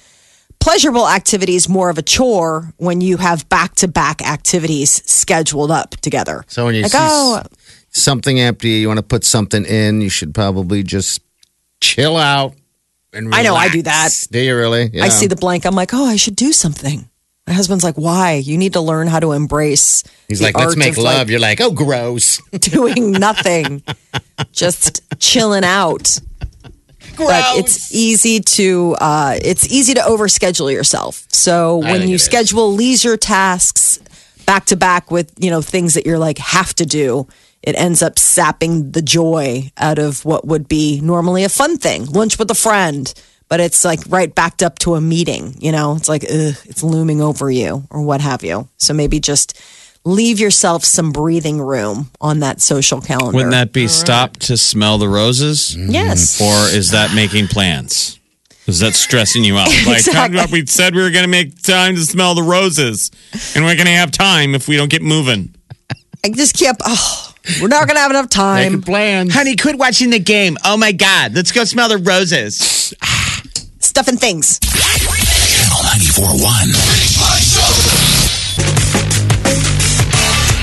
pleasurable 0.59 1.09
activities 1.09 1.69
more 1.69 1.91
of 1.91 1.99
a 1.99 2.03
chore 2.03 2.73
when 2.79 3.01
you 3.01 3.17
have 3.19 3.49
back 3.49 3.75
to 3.77 3.89
back 3.89 4.23
activities 4.23 5.03
scheduled 5.11 5.71
up 5.71 5.91
together. 6.01 6.45
so 6.49 6.65
when 6.65 6.75
you 6.75 6.83
like, 6.83 6.93
see 6.93 6.99
oh, 7.01 7.43
something 7.91 8.41
empty, 8.41 8.71
you 8.71 8.89
want 8.89 8.99
to 8.99 9.03
put 9.05 9.25
something 9.25 9.65
in. 9.65 10.01
You 10.01 10.09
should 10.09 10.35
probably 10.35 10.83
just 10.83 11.21
chill 11.81 12.17
out. 12.17 12.55
I 13.15 13.43
know, 13.43 13.55
I 13.55 13.69
do 13.69 13.83
that. 13.83 14.11
Do 14.31 14.41
you 14.41 14.57
really? 14.57 14.91
Yeah. 14.93 15.05
I 15.05 15.09
see 15.09 15.27
the 15.27 15.37
blank. 15.37 15.67
I'm 15.67 15.75
like, 15.75 15.93
oh, 15.93 16.07
I 16.07 16.17
should 16.17 16.37
do 16.37 16.53
something. 16.53 17.09
My 17.47 17.53
husband's 17.53 17.83
like, 17.85 17.97
why? 17.97 18.35
You 18.35 18.57
need 18.57 18.75
to 18.75 18.81
learn 18.81 19.09
how 19.09 19.19
to 19.21 19.33
embrace. 19.33 20.05
He's 20.29 20.41
like, 20.41 20.57
let's 20.57 20.69
art 20.69 20.79
make 20.79 20.97
love. 20.97 21.19
like, 21.19 21.29
You're 21.29 21.41
like, 21.41 21.61
oh, 21.61 21.73
gross. 21.73 22.41
doing 22.53 23.13
nothing, 23.13 23.83
just 24.53 25.03
chilling 25.21 25.65
out. 25.65 26.19
But 27.19 27.59
it's 27.59 27.93
easy 27.95 28.41
to 28.41 28.97
uh, 28.99 29.39
it's 29.43 29.71
easy 29.71 29.93
to 29.95 30.01
overschedule 30.01 30.73
yourself. 30.73 31.27
So 31.31 31.79
when 31.79 32.09
you 32.09 32.17
schedule 32.17 32.73
leisure 32.73 33.17
tasks 33.17 33.99
back 34.47 34.65
to 34.67 34.77
back 34.77 35.11
with 35.11 35.33
you 35.39 35.51
know 35.51 35.61
things 35.61 35.95
that 35.95 36.07
you're 36.07 36.19
like 36.19 36.39
have 36.39 36.75
to 36.77 36.87
do, 36.87 37.27
it 37.63 37.75
ends 37.77 38.03
up 38.03 38.19
sapping 38.19 38.91
the 38.93 39.03
joy 39.03 39.71
out 39.77 39.99
of 39.99 40.25
what 40.25 40.47
would 40.47 40.69
be 40.69 41.01
normally 41.01 41.45
a 41.45 41.49
fun 41.49 41.77
thing, 41.79 42.07
lunch 42.07 42.39
with 42.39 42.51
a 42.51 42.55
friend. 42.55 43.13
But 43.49 43.61
it's 43.61 43.85
like 43.85 44.01
right 44.09 44.35
backed 44.35 44.63
up 44.63 44.79
to 44.81 44.95
a 44.95 45.01
meeting. 45.01 45.55
You 45.59 45.73
know, 45.73 45.95
it's 45.97 46.09
like 46.09 46.25
ugh, 46.25 46.57
it's 46.65 46.83
looming 46.83 47.21
over 47.21 47.51
you 47.51 47.85
or 47.91 48.01
what 48.03 48.21
have 48.23 48.43
you. 48.43 48.69
So 48.79 48.95
maybe 48.95 49.21
just 49.21 49.61
leave 50.05 50.41
yourself 50.41 50.85
some 50.85 51.13
breathing 51.13 51.61
room 51.61 52.11
on 52.21 52.41
that 52.41 52.61
social 52.63 53.01
calendar. 53.01 53.37
Wouldn't 53.37 53.53
that 53.53 53.73
be 53.73 53.89
stop 53.89 54.37
to 54.39 54.57
smell 54.57 54.97
the 54.99 55.09
roses? 55.09 55.77
Mm-hmm. 55.77 55.91
Yes. 55.91 56.41
Or 56.41 56.75
is 56.75 56.91
that 56.93 57.15
making 57.15 57.49
plans? 57.49 58.19
Is 58.67 58.81
that 58.81 58.95
stressing 58.95 59.45
you 59.45 59.59
out? 59.59 59.69
Like 59.87 59.99
Exactly. 59.99 60.61
we 60.61 60.67
said 60.67 60.95
we 60.95 61.03
were 61.03 61.11
going 61.11 61.25
to 61.25 61.31
make 61.31 61.61
time 61.63 61.95
to 61.97 62.01
smell 62.03 62.35
the 62.35 62.43
roses, 62.43 63.11
and 63.55 63.65
we're 63.65 63.75
going 63.75 63.87
to 63.87 63.93
have 63.93 64.13
time 64.13 64.55
if 64.55 64.67
we 64.67 64.77
don't 64.77 64.91
get 64.91 65.03
moving. 65.03 65.55
I 66.25 66.31
just 66.31 66.57
kept. 66.57 66.81
Oh, 66.87 67.32
we're 67.61 67.69
not 67.69 67.87
gonna 67.89 68.01
have 68.01 68.11
enough 68.11 68.29
time. 68.31 68.65
Making 68.65 68.73
time. 68.73 68.83
plans. 68.83 69.35
Honey, 69.35 69.57
quit 69.57 69.79
watching 69.79 70.11
the 70.11 70.19
game. 70.19 70.57
Oh 70.65 70.77
my 70.77 70.93
God, 70.93 71.35
let's 71.35 71.53
go 71.53 71.65
smell 71.65 71.89
the 71.89 71.99
roses. 71.99 72.95
Stuffing 73.81 74.17
things. 74.17 74.59
Channel 74.61 75.83
94.1. 75.83 76.43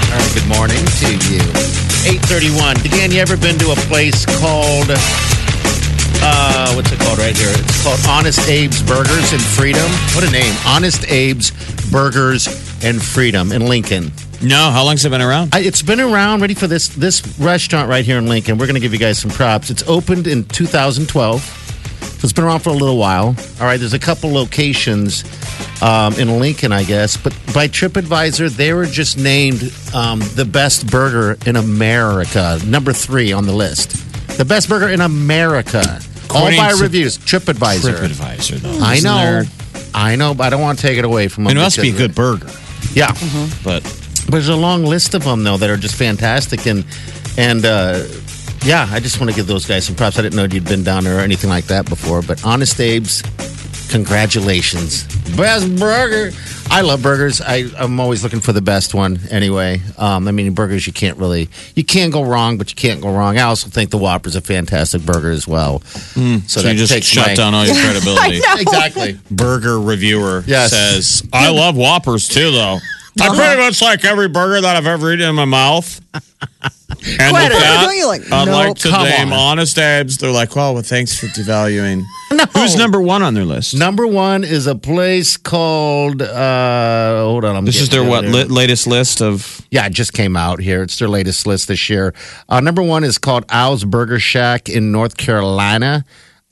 All 0.09 0.15
right, 0.17 0.33
good 0.33 0.47
morning 0.47 0.83
to 0.99 1.07
you. 1.29 1.43
831. 2.07 2.77
Dan, 2.89 3.11
you 3.11 3.19
ever 3.19 3.37
been 3.37 3.59
to 3.59 3.71
a 3.71 3.75
place 3.91 4.25
called, 4.39 4.87
uh, 6.23 6.73
what's 6.73 6.91
it 6.91 6.99
called 6.99 7.19
right 7.19 7.37
here? 7.37 7.51
It's 7.51 7.83
called 7.83 7.99
Honest 8.07 8.39
Abe's 8.49 8.81
Burgers 8.81 9.33
and 9.33 9.41
Freedom. 9.41 9.85
What 10.15 10.23
a 10.23 10.31
name. 10.31 10.55
Honest 10.65 11.03
Abe's 11.03 11.51
Burgers 11.91 12.47
and 12.83 13.01
Freedom 13.01 13.51
in 13.51 13.67
Lincoln. 13.67 14.11
No, 14.41 14.71
how 14.71 14.83
long's 14.85 15.03
it 15.03 15.09
been 15.09 15.21
around? 15.21 15.53
I, 15.53 15.59
it's 15.59 15.81
been 15.81 15.99
around, 15.99 16.41
ready 16.41 16.53
for 16.53 16.67
this, 16.67 16.87
this 16.89 17.37
restaurant 17.39 17.89
right 17.89 18.05
here 18.05 18.17
in 18.17 18.27
Lincoln. 18.27 18.57
We're 18.57 18.67
going 18.67 18.75
to 18.75 18.79
give 18.79 18.93
you 18.93 18.99
guys 18.99 19.19
some 19.19 19.31
props. 19.31 19.69
It's 19.69 19.83
opened 19.87 20.27
in 20.27 20.45
2012. 20.45 21.41
So 21.41 22.25
it's 22.25 22.33
been 22.33 22.45
around 22.45 22.59
for 22.61 22.69
a 22.69 22.73
little 22.73 22.97
while. 22.97 23.27
All 23.59 23.65
right, 23.65 23.77
there's 23.77 23.93
a 23.93 23.99
couple 23.99 24.31
locations 24.31 25.23
um, 25.81 26.13
in 26.15 26.39
Lincoln, 26.39 26.71
I 26.71 26.83
guess, 26.83 27.17
but 27.17 27.33
by 27.53 27.67
TripAdvisor, 27.67 28.49
they 28.51 28.73
were 28.73 28.85
just 28.85 29.17
named 29.17 29.73
um, 29.93 30.19
the 30.35 30.45
best 30.45 30.89
burger 30.89 31.37
in 31.45 31.55
America, 31.57 32.59
number 32.65 32.93
three 32.93 33.31
on 33.33 33.45
the 33.45 33.53
list. 33.53 33.91
The 34.37 34.45
best 34.45 34.69
burger 34.69 34.89
in 34.89 35.01
America. 35.01 35.99
All 36.29 36.45
by 36.55 36.73
reviews, 36.79 37.17
TripAdvisor. 37.17 37.93
TripAdvisor, 38.07 38.57
though. 38.59 38.79
I 38.81 38.99
know. 38.99 39.15
there- 39.17 39.43
I 39.93 40.15
know, 40.15 40.33
but 40.35 40.43
I 40.45 40.49
don't 40.51 40.61
want 40.61 40.77
to 40.79 40.87
take 40.87 40.97
it 40.99 41.03
away 41.05 41.27
from 41.29 41.45
them. 41.45 41.57
It 41.57 41.59
must 41.59 41.81
be 41.81 41.89
a 41.89 41.97
good 41.97 42.13
burger, 42.13 42.49
Yeah. 42.93 43.11
but 43.63 43.81
There's 44.29 44.49
a 44.49 44.55
long 44.55 44.83
list 44.83 45.13
of 45.15 45.23
them 45.23 45.43
though 45.43 45.57
that 45.57 45.69
are 45.69 45.77
just 45.77 45.95
fantastic 45.95 46.65
and 46.67 46.85
and 47.37 47.65
uh, 47.65 48.03
yeah, 48.63 48.87
I 48.91 48.99
just 48.99 49.19
want 49.19 49.29
to 49.31 49.35
give 49.35 49.47
those 49.47 49.65
guys 49.65 49.85
some 49.85 49.95
props. 49.95 50.19
I 50.19 50.21
didn't 50.21 50.35
know 50.35 50.43
you'd 50.43 50.65
been 50.65 50.83
down 50.83 51.03
there 51.05 51.17
or 51.17 51.21
anything 51.21 51.49
like 51.49 51.65
that 51.65 51.87
before, 51.87 52.21
but 52.21 52.43
Honest 52.45 52.77
Abe's, 52.79 53.21
congratulations, 53.89 55.03
best 55.35 55.73
burger. 55.77 56.35
I 56.71 56.81
love 56.81 57.01
burgers. 57.01 57.41
I, 57.41 57.65
I'm 57.77 57.99
always 57.99 58.21
looking 58.21 58.41
for 58.41 58.53
the 58.53 58.61
best 58.61 58.93
one. 58.93 59.19
Anyway, 59.31 59.81
um, 59.97 60.27
I 60.27 60.31
mean 60.31 60.53
burgers 60.53 60.85
you 60.85 60.93
can't 60.93 61.17
really 61.17 61.49
you 61.73 61.83
can 61.83 62.09
go 62.11 62.23
wrong, 62.23 62.57
but 62.59 62.69
you 62.69 62.75
can't 62.75 63.01
go 63.01 63.11
wrong. 63.11 63.37
I 63.37 63.43
also 63.43 63.69
think 63.69 63.89
the 63.89 63.97
Whopper's 63.97 64.35
a 64.35 64.41
fantastic 64.41 65.01
burger 65.03 65.31
as 65.31 65.47
well. 65.47 65.79
so, 65.79 66.37
So 66.45 66.61
that 66.61 66.73
you 66.75 66.85
just 66.85 67.03
shut 67.03 67.27
my- 67.27 67.35
down 67.35 67.53
all 67.55 67.65
your 67.65 67.75
credibility. 67.83 68.41
Exactly. 68.61 69.17
Burger 69.31 69.79
reviewer 69.79 70.43
Yes. 70.45 70.71
says, 70.71 71.23
"I 71.33 71.49
love 71.49 71.75
Whoppers 71.75 72.27
too, 72.27 72.51
though. 72.51 72.79
I 73.21 73.27
Uh-huh. 73.27 73.35
pretty 73.35 73.61
much 73.61 73.81
like 73.81 74.05
every 74.05 74.27
burger 74.29 74.61
that 74.61 74.75
I've 74.75 74.87
ever 74.87 75.11
eaten 75.13 75.29
in 75.29 75.35
my 75.35 75.45
mouth." 75.45 75.99
And 77.19 77.31
What 77.31 77.49
with 77.51 77.59
that, 77.61 77.87
do 77.87 77.95
you 77.95 78.07
like? 78.07 78.29
I'd 78.31 78.45
Nope. 78.45 78.55
like 78.55 78.77
to 78.79 78.89
Come 78.89 79.07
name 79.07 79.27
on. 79.31 79.39
Honest 79.59 79.77
Abe's. 79.77 80.17
They're 80.17 80.31
like, 80.31 80.53
"Well, 80.55 80.73
well, 80.73 80.83
thanks 80.83 81.17
for 81.17 81.27
devaluing." 81.27 82.03
No. 82.31 82.43
Who's 82.53 82.75
number 82.75 82.99
one 82.99 83.21
on 83.23 83.35
their 83.35 83.45
list? 83.45 83.73
Number 83.75 84.05
one 84.07 84.43
is 84.43 84.67
a 84.67 84.75
place 84.75 85.37
called. 85.37 86.21
Uh, 86.21 87.19
hold 87.21 87.45
on, 87.45 87.55
I'm 87.55 87.65
This 87.65 87.79
is 87.79 87.89
their 87.89 87.99
getting 88.01 88.09
what 88.09 88.25
it. 88.25 88.31
li- 88.31 88.43
latest 88.55 88.85
list 88.87 89.21
of 89.21 89.61
Yeah, 89.71 89.85
it 89.85 89.93
just 89.93 90.13
came 90.13 90.35
out 90.35 90.59
here. 90.59 90.81
It's 90.83 90.97
their 90.97 91.07
latest 91.07 91.45
list 91.47 91.67
this 91.69 91.89
year. 91.89 92.13
Uh, 92.49 92.59
number 92.59 92.81
one 92.83 93.03
is 93.03 93.17
called 93.17 93.45
Al's 93.49 93.85
Burger 93.85 94.19
Shack 94.19 94.67
in 94.67 94.91
North 94.91 95.15
Carolina. 95.15 96.03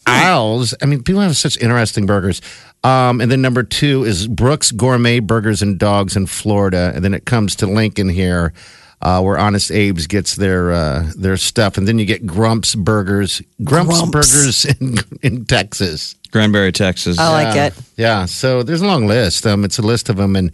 Al's, 0.08 0.74
I 0.82 0.86
mean, 0.86 1.04
people 1.04 1.22
have 1.22 1.38
such 1.38 1.58
interesting 1.60 2.06
burgers. 2.06 2.42
Um, 2.84 3.22
and 3.22 3.32
then 3.32 3.42
number 3.42 3.64
two 3.64 4.04
is 4.06 4.28
Brooks 4.28 4.72
Gourmet 4.72 5.20
Burgers 5.20 5.62
and 5.62 5.78
Dogs 5.78 6.16
in 6.16 6.26
Florida. 6.28 6.92
And 6.96 7.04
then 7.04 7.14
it 7.14 7.26
comes 7.26 7.56
to 7.58 7.68
Lincoln 7.68 8.10
here. 8.10 8.54
uh, 9.02 9.22
where 9.22 9.38
Honest 9.38 9.72
Abe's 9.72 10.08
gets 10.08 10.36
their 10.36 10.72
uh, 10.72 11.12
their 11.16 11.38
stuff, 11.38 11.78
and 11.78 11.88
then 11.88 12.00
you 12.00 12.06
get 12.06 12.26
Grumps 12.26 12.76
Burgers, 12.76 13.42
Grumps, 13.64 14.00
Grumps. 14.00 14.12
Burgers 14.12 14.66
in, 14.66 14.98
in 15.22 15.46
Texas. 15.46 16.16
Granbury, 16.31 16.72
Texas. 16.72 17.17
I 17.19 17.31
like 17.31 17.55
it. 17.55 17.74
Yeah, 17.96 18.25
so 18.25 18.63
there's 18.63 18.81
a 18.81 18.86
long 18.88 19.07
list. 19.07 19.46
Um, 19.46 19.63
it's 19.63 19.79
a 19.79 19.81
list 19.81 20.10
of 20.10 20.17
them, 20.17 20.36
and 20.36 20.51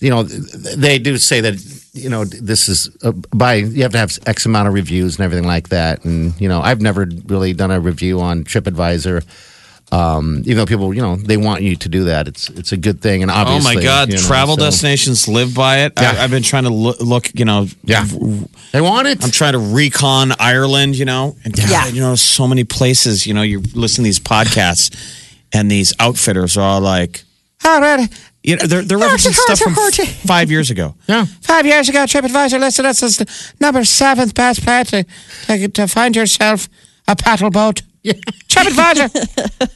you 0.00 0.10
know 0.10 0.22
they 0.22 0.98
do 0.98 1.16
say 1.16 1.40
that 1.40 1.54
you 1.92 2.08
know 2.08 2.24
this 2.24 2.68
is 2.68 2.94
uh, 3.02 3.12
by 3.34 3.54
you 3.54 3.82
have 3.82 3.92
to 3.92 3.98
have 3.98 4.18
X 4.26 4.46
amount 4.46 4.68
of 4.68 4.74
reviews 4.74 5.16
and 5.16 5.24
everything 5.24 5.46
like 5.46 5.68
that. 5.70 6.04
And 6.04 6.38
you 6.40 6.48
know 6.48 6.60
I've 6.60 6.80
never 6.80 7.08
really 7.26 7.52
done 7.52 7.70
a 7.70 7.80
review 7.80 8.20
on 8.20 8.44
TripAdvisor. 8.44 9.24
Um, 9.92 10.38
even 10.40 10.56
though 10.56 10.66
people, 10.66 10.92
you 10.92 11.02
know, 11.02 11.14
they 11.16 11.36
want 11.36 11.62
you 11.62 11.76
to 11.76 11.88
do 11.88 12.04
that, 12.04 12.26
it's 12.26 12.48
it's 12.50 12.72
a 12.72 12.76
good 12.76 13.00
thing. 13.00 13.22
And 13.22 13.30
obviously, 13.30 13.72
Oh 13.72 13.74
my 13.76 13.82
God! 13.82 14.08
you 14.08 14.16
know, 14.16 14.22
Travel 14.22 14.56
so- 14.56 14.64
destinations 14.64 15.28
live 15.28 15.54
by 15.54 15.80
it. 15.84 15.92
Yeah. 16.00 16.14
I, 16.18 16.24
I've 16.24 16.30
been 16.30 16.42
trying 16.42 16.64
to 16.64 16.70
look, 16.70 17.00
look 17.00 17.38
you 17.38 17.44
know, 17.44 17.68
Yeah, 17.84 18.04
they 18.72 18.80
want 18.80 19.06
it. 19.06 19.22
I'm 19.22 19.30
trying 19.30 19.52
to 19.52 19.58
recon 19.60 20.32
Ireland, 20.38 20.96
you 20.96 21.04
know, 21.04 21.36
and 21.44 21.54
God, 21.54 21.70
Yeah. 21.70 21.86
you 21.88 22.00
know, 22.00 22.16
so 22.16 22.48
many 22.48 22.64
places. 22.64 23.24
You 23.26 23.34
know, 23.34 23.42
you 23.42 23.60
listen 23.74 24.02
to 24.02 24.08
these 24.08 24.18
podcasts, 24.20 24.90
and 25.52 25.70
these 25.70 25.92
outfitters 26.00 26.56
are 26.56 26.62
all 26.62 26.80
like, 26.80 27.22
"All 27.64 27.80
right," 27.80 28.08
you 28.42 28.56
know, 28.56 28.66
they're 28.66 28.82
they're 28.82 28.98
referencing 28.98 29.34
stuff 29.34 29.60
from 29.60 29.74
five 30.26 30.50
years 30.50 30.70
ago. 30.70 30.96
Yeah. 31.06 31.26
five 31.42 31.66
years 31.66 31.88
ago, 31.88 32.04
TripAdvisor 32.04 32.58
listed 32.58 32.84
us 32.86 33.02
as 33.02 33.18
the 33.18 33.26
number 33.60 33.84
seventh 33.84 34.34
best 34.34 34.64
place 34.64 34.90
to, 34.90 35.04
to, 35.46 35.68
to 35.68 35.86
find 35.86 36.16
yourself 36.16 36.68
a 37.06 37.14
paddle 37.14 37.50
boat. 37.50 37.82
TripAdvisor, 38.48 39.08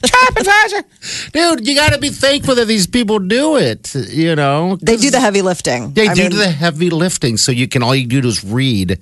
TripAdvisor. 0.03 1.33
Dude, 1.33 1.67
you 1.67 1.75
got 1.75 1.93
to 1.95 1.99
be 1.99 2.11
thankful 2.11 2.55
that 2.57 2.67
these 2.67 2.87
people 2.87 3.19
do 3.19 3.57
it. 3.57 3.95
You 3.95 4.37
know, 4.37 4.77
They 4.83 4.97
do 4.97 5.11
the 5.11 5.21
heavy 5.21 5.43
lifting. 5.43 5.93
They 5.95 6.09
I 6.09 6.15
do 6.15 6.23
mean, 6.29 6.37
the 6.37 6.51
heavy 6.51 6.91
lifting, 6.91 7.37
so 7.37 7.53
you 7.53 7.69
can 7.69 7.83
all 7.83 7.95
you 7.95 8.07
do 8.07 8.27
is 8.27 8.45
read 8.45 8.99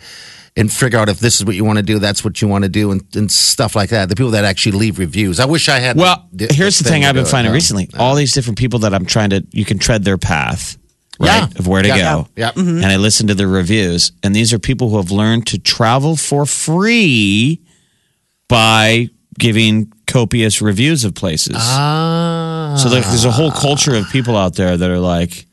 and 0.58 0.72
figure 0.72 0.98
out 0.98 1.08
if 1.10 1.18
this 1.20 1.36
is 1.36 1.44
what 1.44 1.54
you 1.54 1.64
want 1.64 1.76
to 1.78 1.82
do, 1.82 1.98
that's 1.98 2.24
what 2.24 2.40
you 2.40 2.48
want 2.48 2.62
to 2.64 2.70
do, 2.70 2.90
and, 2.90 3.02
and 3.14 3.30
stuff 3.30 3.76
like 3.76 3.90
that. 3.90 4.08
The 4.08 4.14
people 4.16 4.30
that 4.30 4.44
actually 4.44 4.78
leave 4.78 4.98
reviews. 4.98 5.38
I 5.40 5.44
wish 5.44 5.68
I 5.68 5.80
had. 5.80 5.96
Well, 5.96 6.26
the- 6.32 6.46
here's 6.50 6.78
the 6.78 6.88
thing 6.88 7.02
to 7.02 7.08
I've 7.08 7.14
been 7.14 7.26
finding 7.26 7.50
though. 7.50 7.54
recently. 7.54 7.90
All 7.98 8.14
these 8.14 8.32
different 8.32 8.58
people 8.58 8.78
that 8.80 8.94
I'm 8.94 9.04
trying 9.06 9.30
to, 9.30 9.44
you 9.50 9.64
can 9.66 9.78
tread 9.78 10.04
their 10.04 10.16
path, 10.18 10.78
right? 11.20 11.40
Yeah. 11.52 11.58
Of 11.58 11.66
where 11.66 11.82
to 11.82 11.88
Yeah. 11.88 11.98
go. 11.98 12.28
Yeah. 12.36 12.52
Mm-hmm. 12.52 12.76
And 12.76 12.86
I 12.86 12.96
listen 12.96 13.26
to 13.26 13.34
the 13.34 13.46
reviews, 13.46 14.12
and 14.22 14.34
these 14.34 14.52
are 14.54 14.58
people 14.58 14.88
who 14.88 14.96
have 14.96 15.10
learned 15.10 15.46
to 15.48 15.58
travel 15.58 16.16
for 16.16 16.46
free 16.46 17.60
by 18.48 19.10
giving 19.38 19.92
copious 20.06 20.60
reviews 20.62 21.04
of 21.04 21.14
places. 21.14 21.56
Ah, 21.58 22.76
So 22.78 22.88
there- 22.88 23.00
there's 23.02 23.24
a 23.24 23.30
whole 23.30 23.50
culture 23.52 23.94
of 23.94 24.08
people 24.10 24.36
out 24.36 24.54
there 24.56 24.76
that 24.76 24.90
are 24.90 24.98
like, 25.00 25.46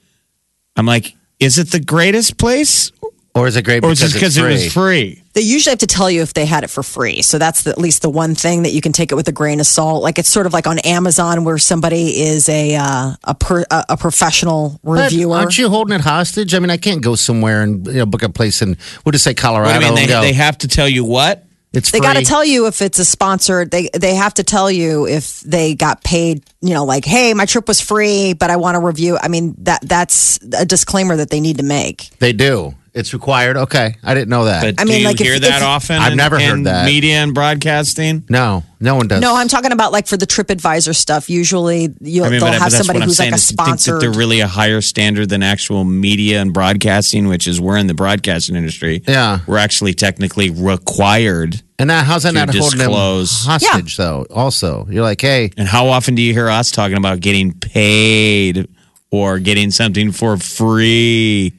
I'm 0.75 0.85
like, 0.85 1.15
is 1.39 1.57
it 1.57 1.71
the 1.71 1.79
greatest 1.79 2.37
place, 2.37 2.91
or 3.35 3.47
is 3.47 3.55
it 3.55 3.63
great 3.63 3.83
or 3.83 3.91
is 3.91 3.99
because 3.99 4.11
it 4.11 4.15
because 4.15 4.37
it's 4.37 4.45
it 4.45 4.49
was 4.65 4.73
free? 4.73 5.15
free? 5.15 5.23
They 5.33 5.41
usually 5.41 5.71
have 5.71 5.79
to 5.79 5.87
tell 5.87 6.09
you 6.11 6.21
if 6.21 6.33
they 6.35 6.45
had 6.45 6.63
it 6.63 6.69
for 6.69 6.83
free. 6.83 7.23
So 7.23 7.39
that's 7.39 7.63
the, 7.63 7.71
at 7.71 7.79
least 7.79 8.03
the 8.03 8.09
one 8.09 8.35
thing 8.35 8.61
that 8.63 8.71
you 8.71 8.81
can 8.81 8.91
take 8.91 9.11
it 9.11 9.15
with 9.15 9.27
a 9.27 9.31
grain 9.31 9.59
of 9.59 9.65
salt. 9.65 10.03
Like 10.03 10.19
it's 10.19 10.29
sort 10.29 10.45
of 10.45 10.53
like 10.53 10.67
on 10.67 10.77
Amazon 10.79 11.43
where 11.43 11.57
somebody 11.57 12.21
is 12.21 12.47
a 12.47 12.75
uh, 12.75 13.13
a, 13.23 13.33
per, 13.35 13.65
a 13.71 13.85
a 13.89 13.97
professional 13.97 14.79
But 14.83 14.91
reviewer. 15.11 15.35
aren't 15.37 15.57
you 15.57 15.69
holding 15.69 15.95
it 15.95 16.01
hostage? 16.01 16.53
I 16.53 16.59
mean, 16.59 16.69
I 16.69 16.77
can't 16.77 17.01
go 17.01 17.15
somewhere 17.15 17.63
and 17.63 17.85
you 17.87 17.93
know, 17.93 18.05
book 18.05 18.21
a 18.23 18.29
place 18.29 18.61
in 18.61 18.77
we'll 19.03 19.11
just 19.11 19.23
say 19.23 19.33
Colorado. 19.33 19.73
What 19.73 19.79
do 19.79 19.85
you 19.85 19.91
mean? 19.91 19.99
and 20.03 20.09
They, 20.09 20.13
go, 20.13 20.21
they 20.21 20.33
have 20.33 20.57
to 20.59 20.67
tell 20.67 20.87
you 20.87 21.03
what? 21.03 21.43
It's 21.73 21.91
they 21.91 21.99
got 21.99 22.15
to 22.17 22.23
tell 22.23 22.45
you 22.45 22.67
if 22.67 22.81
it's 22.81 22.99
a 22.99 23.05
sponsored. 23.05 23.71
They 23.71 23.89
they 23.93 24.13
have 24.13 24.35
to 24.35 24.43
tell 24.43 24.69
you 24.69 25.07
if 25.07 25.41
they 25.41 25.73
got 25.73 26.03
paid. 26.03 26.43
You 26.61 26.75
know, 26.75 26.85
like, 26.85 27.03
hey, 27.03 27.33
my 27.33 27.45
trip 27.45 27.67
was 27.67 27.81
free, 27.81 28.33
but 28.33 28.51
I 28.51 28.57
want 28.57 28.75
to 28.75 28.79
review. 28.79 29.17
I 29.21 29.27
mean, 29.27 29.55
that 29.59 29.81
that's 29.81 30.39
a 30.53 30.65
disclaimer 30.65 31.15
that 31.17 31.31
they 31.31 31.39
need 31.39 31.57
to 31.57 31.63
make. 31.63 32.11
They 32.19 32.31
do. 32.31 32.75
It's 32.95 33.11
required. 33.11 33.57
Okay, 33.57 33.95
I 34.03 34.13
didn't 34.13 34.29
know 34.29 34.45
that. 34.45 34.61
But 34.61 34.79
I 34.79 34.85
mean, 34.85 34.97
do 34.97 35.01
you 35.01 35.07
like, 35.07 35.19
if- 35.19 35.25
hear 35.25 35.39
that 35.39 35.57
if- 35.57 35.63
often? 35.63 35.95
I've 35.95 36.11
in- 36.11 36.17
never 36.17 36.39
heard 36.39 36.53
in 36.53 36.63
that. 36.63 36.85
Media 36.85 37.15
and 37.23 37.33
broadcasting. 37.33 38.23
no, 38.29 38.63
no 38.79 38.93
one 38.95 39.07
does. 39.07 39.19
No, 39.19 39.35
I'm 39.35 39.47
talking 39.47 39.71
about 39.71 39.91
like 39.91 40.05
for 40.05 40.15
the 40.15 40.27
TripAdvisor 40.27 40.95
stuff. 40.95 41.27
Usually, 41.27 41.89
you'll 42.01 42.25
I 42.25 42.29
mean, 42.29 42.39
they'll 42.39 42.49
but, 42.49 42.53
have 42.53 42.59
but 42.61 42.71
that's 42.71 42.77
somebody 42.77 42.97
what 42.99 43.03
I'm 43.03 43.09
who's 43.09 43.17
saying 43.17 43.31
like 43.31 43.37
a 43.37 43.41
is 43.41 43.47
think 43.47 43.57
that 43.57 43.63
sponsor. 43.79 43.99
they're 43.99 44.11
really 44.11 44.41
a 44.41 44.47
higher 44.47 44.79
standard 44.81 45.29
than 45.29 45.41
actual 45.41 45.83
media 45.83 46.39
and 46.39 46.53
broadcasting, 46.53 47.27
which 47.27 47.47
is 47.47 47.59
we're 47.59 47.77
in 47.77 47.87
the 47.87 47.95
broadcasting 47.95 48.55
industry. 48.55 49.01
Yeah. 49.07 49.39
we're 49.47 49.57
actually 49.57 49.95
technically 49.95 50.51
required. 50.51 51.63
And 51.79 51.89
that, 51.89 52.05
how's 52.05 52.23
that 52.23 52.33
to 52.33 52.35
not 52.45 52.53
holding 52.55 52.77
them 52.77 52.89
disclose. 52.89 53.43
hostage 53.45 53.97
though? 53.97 54.27
Also, 54.29 54.85
you're 54.91 55.01
like, 55.01 55.19
hey, 55.19 55.49
And 55.57 55.67
how 55.67 55.87
often 55.87 56.13
do 56.13 56.21
you 56.21 56.31
hear 56.31 56.47
us 56.47 56.69
talking 56.69 56.97
about 56.97 57.19
getting 57.21 57.53
paid 57.53 58.67
or 59.09 59.39
getting 59.39 59.71
something 59.71 60.11
for 60.11 60.37
free? 60.37 61.53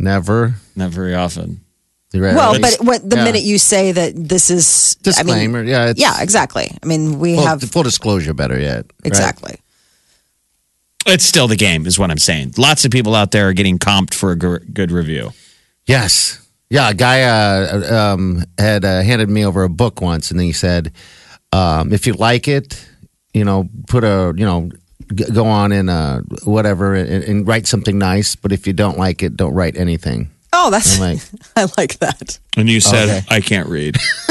Never. 0.00 0.54
Not 0.76 0.90
very 0.90 1.14
often. 1.14 1.60
Right. 2.12 2.34
well, 2.34 2.60
but 2.60 2.78
what, 2.80 3.08
the 3.08 3.16
yeah. 3.16 3.24
minute 3.24 3.42
you 3.42 3.56
say 3.56 3.92
that 3.92 4.12
this 4.16 4.50
is 4.50 4.96
I 5.06 5.22
mean, 5.22 5.26
disclaimer, 5.26 5.62
yeah, 5.62 5.90
it's, 5.90 6.00
yeah, 6.00 6.20
exactly. 6.20 6.76
I 6.82 6.84
mean, 6.84 7.20
we 7.20 7.36
full, 7.36 7.46
have 7.46 7.62
full 7.62 7.84
disclosure, 7.84 8.34
better 8.34 8.58
yet. 8.58 8.78
right? 8.78 8.92
exactly. 9.04 9.60
It's 11.06 11.24
still 11.24 11.46
the 11.46 11.56
game, 11.56 11.86
is 11.86 12.00
what 12.00 12.10
I'm 12.10 12.18
saying. 12.18 12.54
Lots 12.58 12.84
of 12.84 12.90
people 12.90 13.14
out 13.14 13.30
there 13.30 13.48
are 13.48 13.52
getting 13.52 13.78
comped 13.78 14.12
for 14.12 14.32
a 14.32 14.36
gr- 14.36 14.58
good 14.72 14.90
review. 14.90 15.30
Yes. 15.86 16.44
Yeah, 16.68 16.90
a 16.90 16.94
guy 16.94 17.22
uh, 17.22 18.14
um, 18.14 18.44
had 18.58 18.84
uh, 18.84 19.02
handed 19.02 19.28
me 19.28 19.44
over 19.44 19.62
a 19.62 19.68
book 19.68 20.00
once, 20.00 20.30
and 20.30 20.40
he 20.40 20.52
said, 20.52 20.92
um, 21.52 21.92
"If 21.92 22.06
you 22.06 22.12
like 22.12 22.48
it, 22.48 22.86
you 23.32 23.44
know, 23.44 23.68
put 23.88 24.04
a, 24.04 24.32
you 24.36 24.44
know, 24.44 24.68
g- 24.70 24.78
go 25.14 25.46
on 25.46 25.72
and 25.72 25.90
uh, 25.90 26.20
whatever, 26.44 26.94
and, 26.94 27.24
and 27.24 27.46
write 27.46 27.66
something 27.66 27.98
nice. 27.98 28.36
But 28.36 28.52
if 28.52 28.66
you 28.66 28.72
don't 28.72 28.98
like 28.98 29.22
it, 29.22 29.36
don't 29.36 29.54
write 29.54 29.76
anything." 29.76 30.30
Oh, 30.52 30.70
that's 30.70 30.96
I'm 31.00 31.14
like, 31.14 31.20
I 31.56 31.68
like 31.78 31.98
that. 32.00 32.38
And 32.56 32.68
you 32.68 32.80
said, 32.80 33.08
Okay. 33.08 33.26
I 33.28 33.40
can't 33.40 33.68
read. 33.68 33.94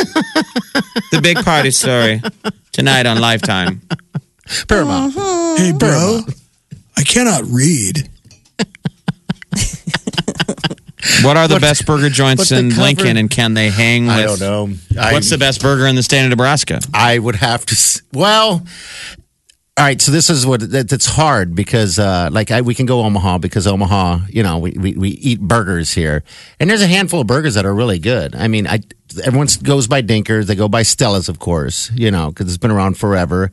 the 1.11 1.21
big 1.23 1.37
party 1.43 1.71
story 1.71 2.21
tonight 2.73 3.05
on 3.05 3.21
Lifetime. 3.21 3.81
Paramount. 4.67 5.13
Hey, 5.13 5.71
bro, 5.77 6.21
I 6.97 7.03
cannot 7.03 7.43
read. 7.45 8.09
What 11.23 11.37
are 11.37 11.47
the 11.47 11.59
best 11.59 11.85
burger 11.85 12.09
joints 12.09 12.51
in 12.51 12.69
cover? 12.71 12.81
Lincoln, 12.81 13.17
and 13.17 13.29
can 13.29 13.53
they 13.53 13.69
hang 13.69 14.07
with? 14.07 14.15
I 14.15 14.23
don't 14.23 14.39
know. 14.39 14.69
I, 14.99 15.13
What's 15.13 15.29
the 15.29 15.37
best 15.37 15.61
burger 15.61 15.87
in 15.87 15.95
the 15.95 16.03
state 16.03 16.23
of 16.23 16.29
Nebraska? 16.29 16.79
I 16.93 17.17
would 17.19 17.35
have 17.35 17.65
to. 17.67 18.01
Well, 18.13 18.65
all 19.77 19.86
right. 19.86 20.01
So 20.01 20.12
this 20.12 20.29
is 20.29 20.45
what 20.45 20.71
that, 20.71 20.89
that's 20.89 21.05
hard 21.05 21.55
because, 21.55 21.97
uh, 21.99 22.29
like, 22.32 22.51
I, 22.51 22.62
we 22.62 22.75
can 22.75 22.86
go 22.86 23.01
Omaha 23.01 23.38
because 23.38 23.65
Omaha, 23.65 24.19
you 24.29 24.43
know, 24.43 24.58
we, 24.60 24.71
we 24.71 24.93
we 24.93 25.10
eat 25.10 25.39
burgers 25.39 25.93
here, 25.93 26.23
and 26.60 26.69
there's 26.69 26.82
a 26.82 26.88
handful 26.88 27.21
of 27.21 27.27
burgers 27.27 27.53
that 27.55 27.65
are 27.65 27.73
really 27.73 27.99
good. 27.99 28.36
I 28.36 28.47
mean, 28.49 28.67
I 28.67 28.79
everyone 29.23 29.47
goes 29.63 29.88
by 29.88 30.01
Dinkers, 30.01 30.47
they 30.47 30.55
go 30.55 30.67
by 30.67 30.84
Stella's, 30.84 31.29
of 31.29 31.39
course, 31.39 31.91
you 31.93 32.12
know, 32.12 32.29
because 32.29 32.47
it's 32.47 32.58
been 32.58 32.71
around 32.71 32.97
forever. 32.97 33.51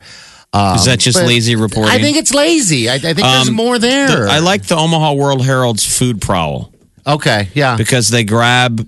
Um, 0.53 0.77
Is 0.77 0.87
that 0.87 0.99
just 1.01 1.19
lazy 1.19 1.55
reporting? 1.55 1.91
I 1.93 1.99
think 1.99 2.17
it's 2.17 2.33
lazy. 2.33 2.89
I, 2.89 2.95
I 2.95 2.99
think 2.99 3.19
there's 3.19 3.49
Um, 3.49 3.55
more 3.55 3.79
there. 3.79 4.09
The- 4.09 4.31
I 4.31 4.39
like 4.39 4.63
the 4.67 4.77
Omaha 4.77 5.13
World 5.15 5.45
Herald's 5.45 5.85
food 5.85 6.21
prowl 6.23 6.73
Okay, 7.07 7.49
yeah. 7.55 7.77
because 7.77 8.09
they 8.09 8.25
grab 8.25 8.87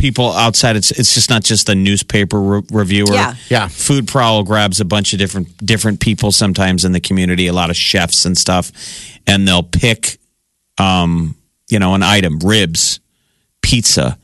people 0.00 0.32
outside. 0.32 0.76
It's 0.76 0.90
it's 0.90 1.14
just 1.14 1.30
not 1.30 1.44
just 1.44 1.68
a 1.68 1.74
newspaper 1.74 2.40
re- 2.40 2.62
reviewer. 2.72 3.12
Yeah. 3.12 3.34
Yeah. 3.48 3.68
Food 3.68 4.08
prowl 4.08 4.42
grabs 4.42 4.80
a 4.80 4.84
bunch 4.84 5.12
of 5.12 5.18
different 5.18 5.56
different 5.64 6.00
people 6.00 6.32
sometimes 6.32 6.84
in 6.84 6.92
the 6.92 7.00
community, 7.00 7.46
a 7.46 7.52
lot 7.52 7.70
of 7.70 7.76
chefs 7.76 8.24
and 8.24 8.36
stuff, 8.36 8.72
and 9.26 9.46
they'll 9.46 9.62
pick, 9.62 10.18
um, 10.78 11.36
you 11.68 11.78
know, 11.78 11.94
an 11.94 12.02
item: 12.02 12.38
ribs, 12.40 13.00
pizza, 13.62 14.18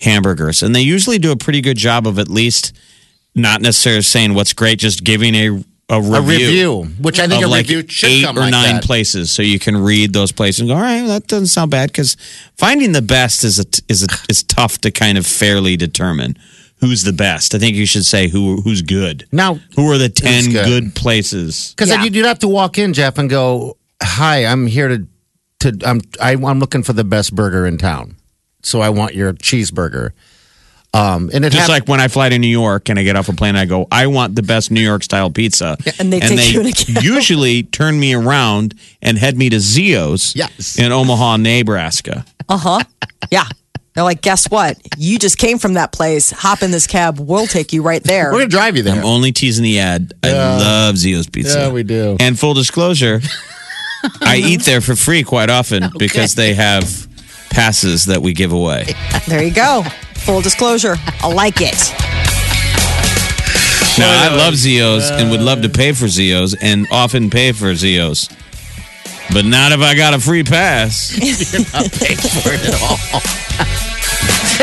hamburgers, 0.00 0.62
and 0.62 0.74
they 0.74 0.82
usually 0.82 1.18
do 1.18 1.32
a 1.32 1.36
pretty 1.36 1.60
good 1.60 1.76
job 1.76 2.06
of 2.06 2.18
at 2.18 2.28
least 2.28 2.76
not 3.34 3.62
necessarily 3.62 4.02
saying 4.02 4.34
what's 4.34 4.52
great, 4.52 4.78
just 4.78 5.04
giving 5.04 5.34
a 5.34 5.64
a 5.90 6.00
review. 6.00 6.14
a 6.16 6.20
review, 6.22 6.82
which 7.00 7.18
I 7.18 7.26
think 7.26 7.42
of 7.44 7.48
a 7.48 7.50
like 7.50 7.66
review 7.68 7.84
should 7.88 8.08
eight 8.10 8.24
come 8.24 8.38
or 8.38 8.42
like 8.42 8.50
nine 8.52 8.74
that. 8.76 8.84
places, 8.84 9.30
so 9.30 9.42
you 9.42 9.58
can 9.58 9.76
read 9.76 10.12
those 10.12 10.32
places 10.32 10.60
and 10.60 10.68
go, 10.68 10.74
all 10.76 10.80
right, 10.80 11.06
that 11.06 11.26
doesn't 11.26 11.48
sound 11.48 11.70
bad. 11.70 11.90
Because 11.90 12.16
finding 12.56 12.92
the 12.92 13.02
best 13.02 13.44
is 13.44 13.58
a, 13.58 13.64
is 13.88 14.04
a, 14.04 14.06
is 14.28 14.42
tough 14.44 14.78
to 14.82 14.90
kind 14.90 15.18
of 15.18 15.26
fairly 15.26 15.76
determine 15.76 16.36
who's 16.80 17.02
the 17.02 17.12
best. 17.12 17.54
I 17.54 17.58
think 17.58 17.76
you 17.76 17.86
should 17.86 18.06
say 18.06 18.28
who 18.28 18.60
who's 18.62 18.82
good. 18.82 19.26
Now, 19.32 19.54
Who 19.76 19.90
are 19.90 19.98
the 19.98 20.08
ten 20.08 20.50
good? 20.50 20.64
good. 20.66 20.94
places? 20.94 21.74
Because 21.76 21.90
Yeah. 21.90 22.04
you'd, 22.04 22.14
you'd 22.14 22.24
have 22.26 22.38
to 22.38 22.48
walk 22.48 22.78
in, 22.78 22.92
Jeff, 22.94 23.18
and 23.18 23.28
go, 23.28 23.76
"Hi, 24.02 24.46
I'm 24.46 24.66
here 24.66 24.88
to, 24.88 25.06
to 25.60 25.78
I'm 25.84 26.00
I, 26.20 26.32
I'm 26.32 26.58
looking 26.60 26.82
for 26.82 26.92
the 26.92 27.04
best 27.04 27.34
burger 27.34 27.66
in 27.66 27.78
town, 27.78 28.16
so 28.62 28.80
I 28.80 28.90
want 28.90 29.14
your 29.14 29.32
cheeseburger." 29.34 30.10
Um, 30.92 31.30
and 31.32 31.44
it 31.44 31.50
Just 31.50 31.60
hap- 31.62 31.68
like 31.68 31.88
when 31.88 32.00
I 32.00 32.08
fly 32.08 32.28
to 32.30 32.38
New 32.38 32.48
York 32.48 32.88
and 32.88 32.98
I 32.98 33.04
get 33.04 33.14
off 33.14 33.28
a 33.28 33.32
plane, 33.32 33.54
I 33.54 33.64
go, 33.64 33.86
I 33.92 34.08
want 34.08 34.34
the 34.34 34.42
best 34.42 34.72
New 34.72 34.80
York 34.80 35.04
style 35.04 35.30
pizza. 35.30 35.76
and 36.00 36.12
they 36.12 36.18
take 36.18 36.52
you 36.52 36.60
in 36.60 36.66
a 36.66 37.00
usually 37.00 37.62
turn 37.62 37.98
me 38.00 38.12
around 38.14 38.74
and 39.00 39.16
head 39.16 39.36
me 39.38 39.48
to 39.50 39.60
Zio's 39.60 40.34
Yes. 40.34 40.78
in 40.78 40.90
Omaha, 40.90 41.36
Nebraska. 41.36 42.24
Uh 42.48 42.56
huh. 42.58 42.80
Yeah. 43.30 43.44
They're 43.94 44.02
like, 44.04 44.20
guess 44.22 44.50
what? 44.50 44.78
You 44.96 45.18
just 45.18 45.38
came 45.38 45.58
from 45.58 45.74
that 45.74 45.92
place. 45.92 46.30
Hop 46.32 46.62
in 46.62 46.70
this 46.72 46.86
cab. 46.86 47.18
We'll 47.20 47.46
take 47.46 47.72
you 47.72 47.82
right 47.82 48.02
there. 48.02 48.32
we're 48.32 48.38
gonna 48.38 48.48
drive 48.50 48.76
you 48.76 48.82
there. 48.82 48.96
I'm 48.96 49.04
only 49.04 49.30
teasing 49.32 49.62
the 49.64 49.78
ad. 49.80 50.12
I 50.24 50.32
love 50.32 50.96
Zio's 50.96 51.28
Pizza. 51.28 51.58
Yeah, 51.58 51.70
we 51.72 51.82
do. 51.82 52.16
And 52.20 52.38
full 52.38 52.54
disclosure, 52.54 53.20
I 54.22 54.36
eat 54.44 54.62
there 54.62 54.80
for 54.80 54.94
free 54.96 55.22
quite 55.24 55.50
often 55.50 55.90
because 55.98 56.34
they 56.36 56.54
have 56.54 56.84
passes 57.50 58.06
that 58.06 58.22
we 58.22 58.32
give 58.32 58.52
away. 58.52 58.94
There 59.26 59.42
you 59.42 59.52
go. 59.52 59.84
Full 60.30 60.42
disclosure. 60.42 60.94
I 61.24 61.26
like 61.26 61.56
it. 61.56 61.74
Now, 63.98 64.30
I 64.30 64.32
love 64.36 64.54
Zios 64.54 65.10
and 65.10 65.28
would 65.32 65.40
love 65.40 65.62
to 65.62 65.68
uh, 65.68 65.72
pay 65.72 65.90
for 65.90 66.04
Zios 66.04 66.56
and 66.62 66.86
often 66.92 67.30
pay 67.30 67.50
for 67.50 67.72
Zios. 67.72 68.30
But 69.32 69.44
not 69.44 69.72
if 69.72 69.80
I 69.80 69.96
got 69.96 70.14
a 70.14 70.20
free 70.20 70.44
pass. 70.44 71.10
You're 71.52 71.66
not 71.72 71.90
paying 71.90 72.16
for 72.16 72.52
it 72.52 72.64
at 72.64 72.80
all. 72.80 72.96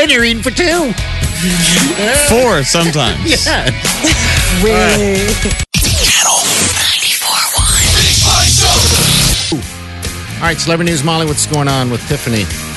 and 0.00 0.10
you're 0.10 0.24
eating 0.24 0.42
for 0.42 0.52
two. 0.52 0.94
Four 2.30 2.64
sometimes. 2.64 3.28
Yeah. 3.28 3.64
Really? 4.64 5.20
Channel 5.76 6.40
94.1. 6.80 7.84
Big 8.00 8.16
Party 8.24 8.48
Show. 8.48 9.56
All 10.36 10.44
right, 10.44 10.56
celebrity 10.56 10.92
news, 10.92 11.04
Molly. 11.04 11.26
What's 11.26 11.44
going 11.44 11.68
on 11.68 11.90
with 11.90 12.00
Tiffany? 12.08 12.67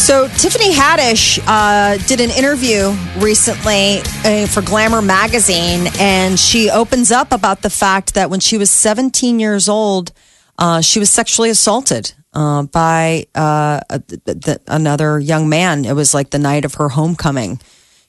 So 0.00 0.26
Tiffany 0.28 0.72
Haddish 0.72 1.38
uh, 1.46 1.98
did 2.08 2.20
an 2.20 2.30
interview 2.30 2.90
recently 3.18 3.98
uh, 4.24 4.46
for 4.46 4.60
Glamour 4.62 5.02
magazine, 5.02 5.86
and 6.00 6.38
she 6.38 6.70
opens 6.70 7.12
up 7.12 7.32
about 7.32 7.60
the 7.60 7.70
fact 7.70 8.14
that 8.14 8.30
when 8.30 8.40
she 8.40 8.56
was 8.56 8.70
17 8.70 9.38
years 9.38 9.68
old, 9.68 10.10
uh, 10.58 10.80
she 10.80 10.98
was 10.98 11.10
sexually 11.10 11.50
assaulted 11.50 12.12
uh, 12.32 12.62
by 12.62 13.26
uh, 13.36 13.80
a- 13.90 14.00
th- 14.00 14.40
th- 14.40 14.58
another 14.66 15.20
young 15.20 15.48
man. 15.50 15.84
It 15.84 15.92
was 15.92 16.14
like 16.14 16.30
the 16.30 16.38
night 16.40 16.64
of 16.64 16.74
her 16.74 16.88
homecoming. 16.88 17.60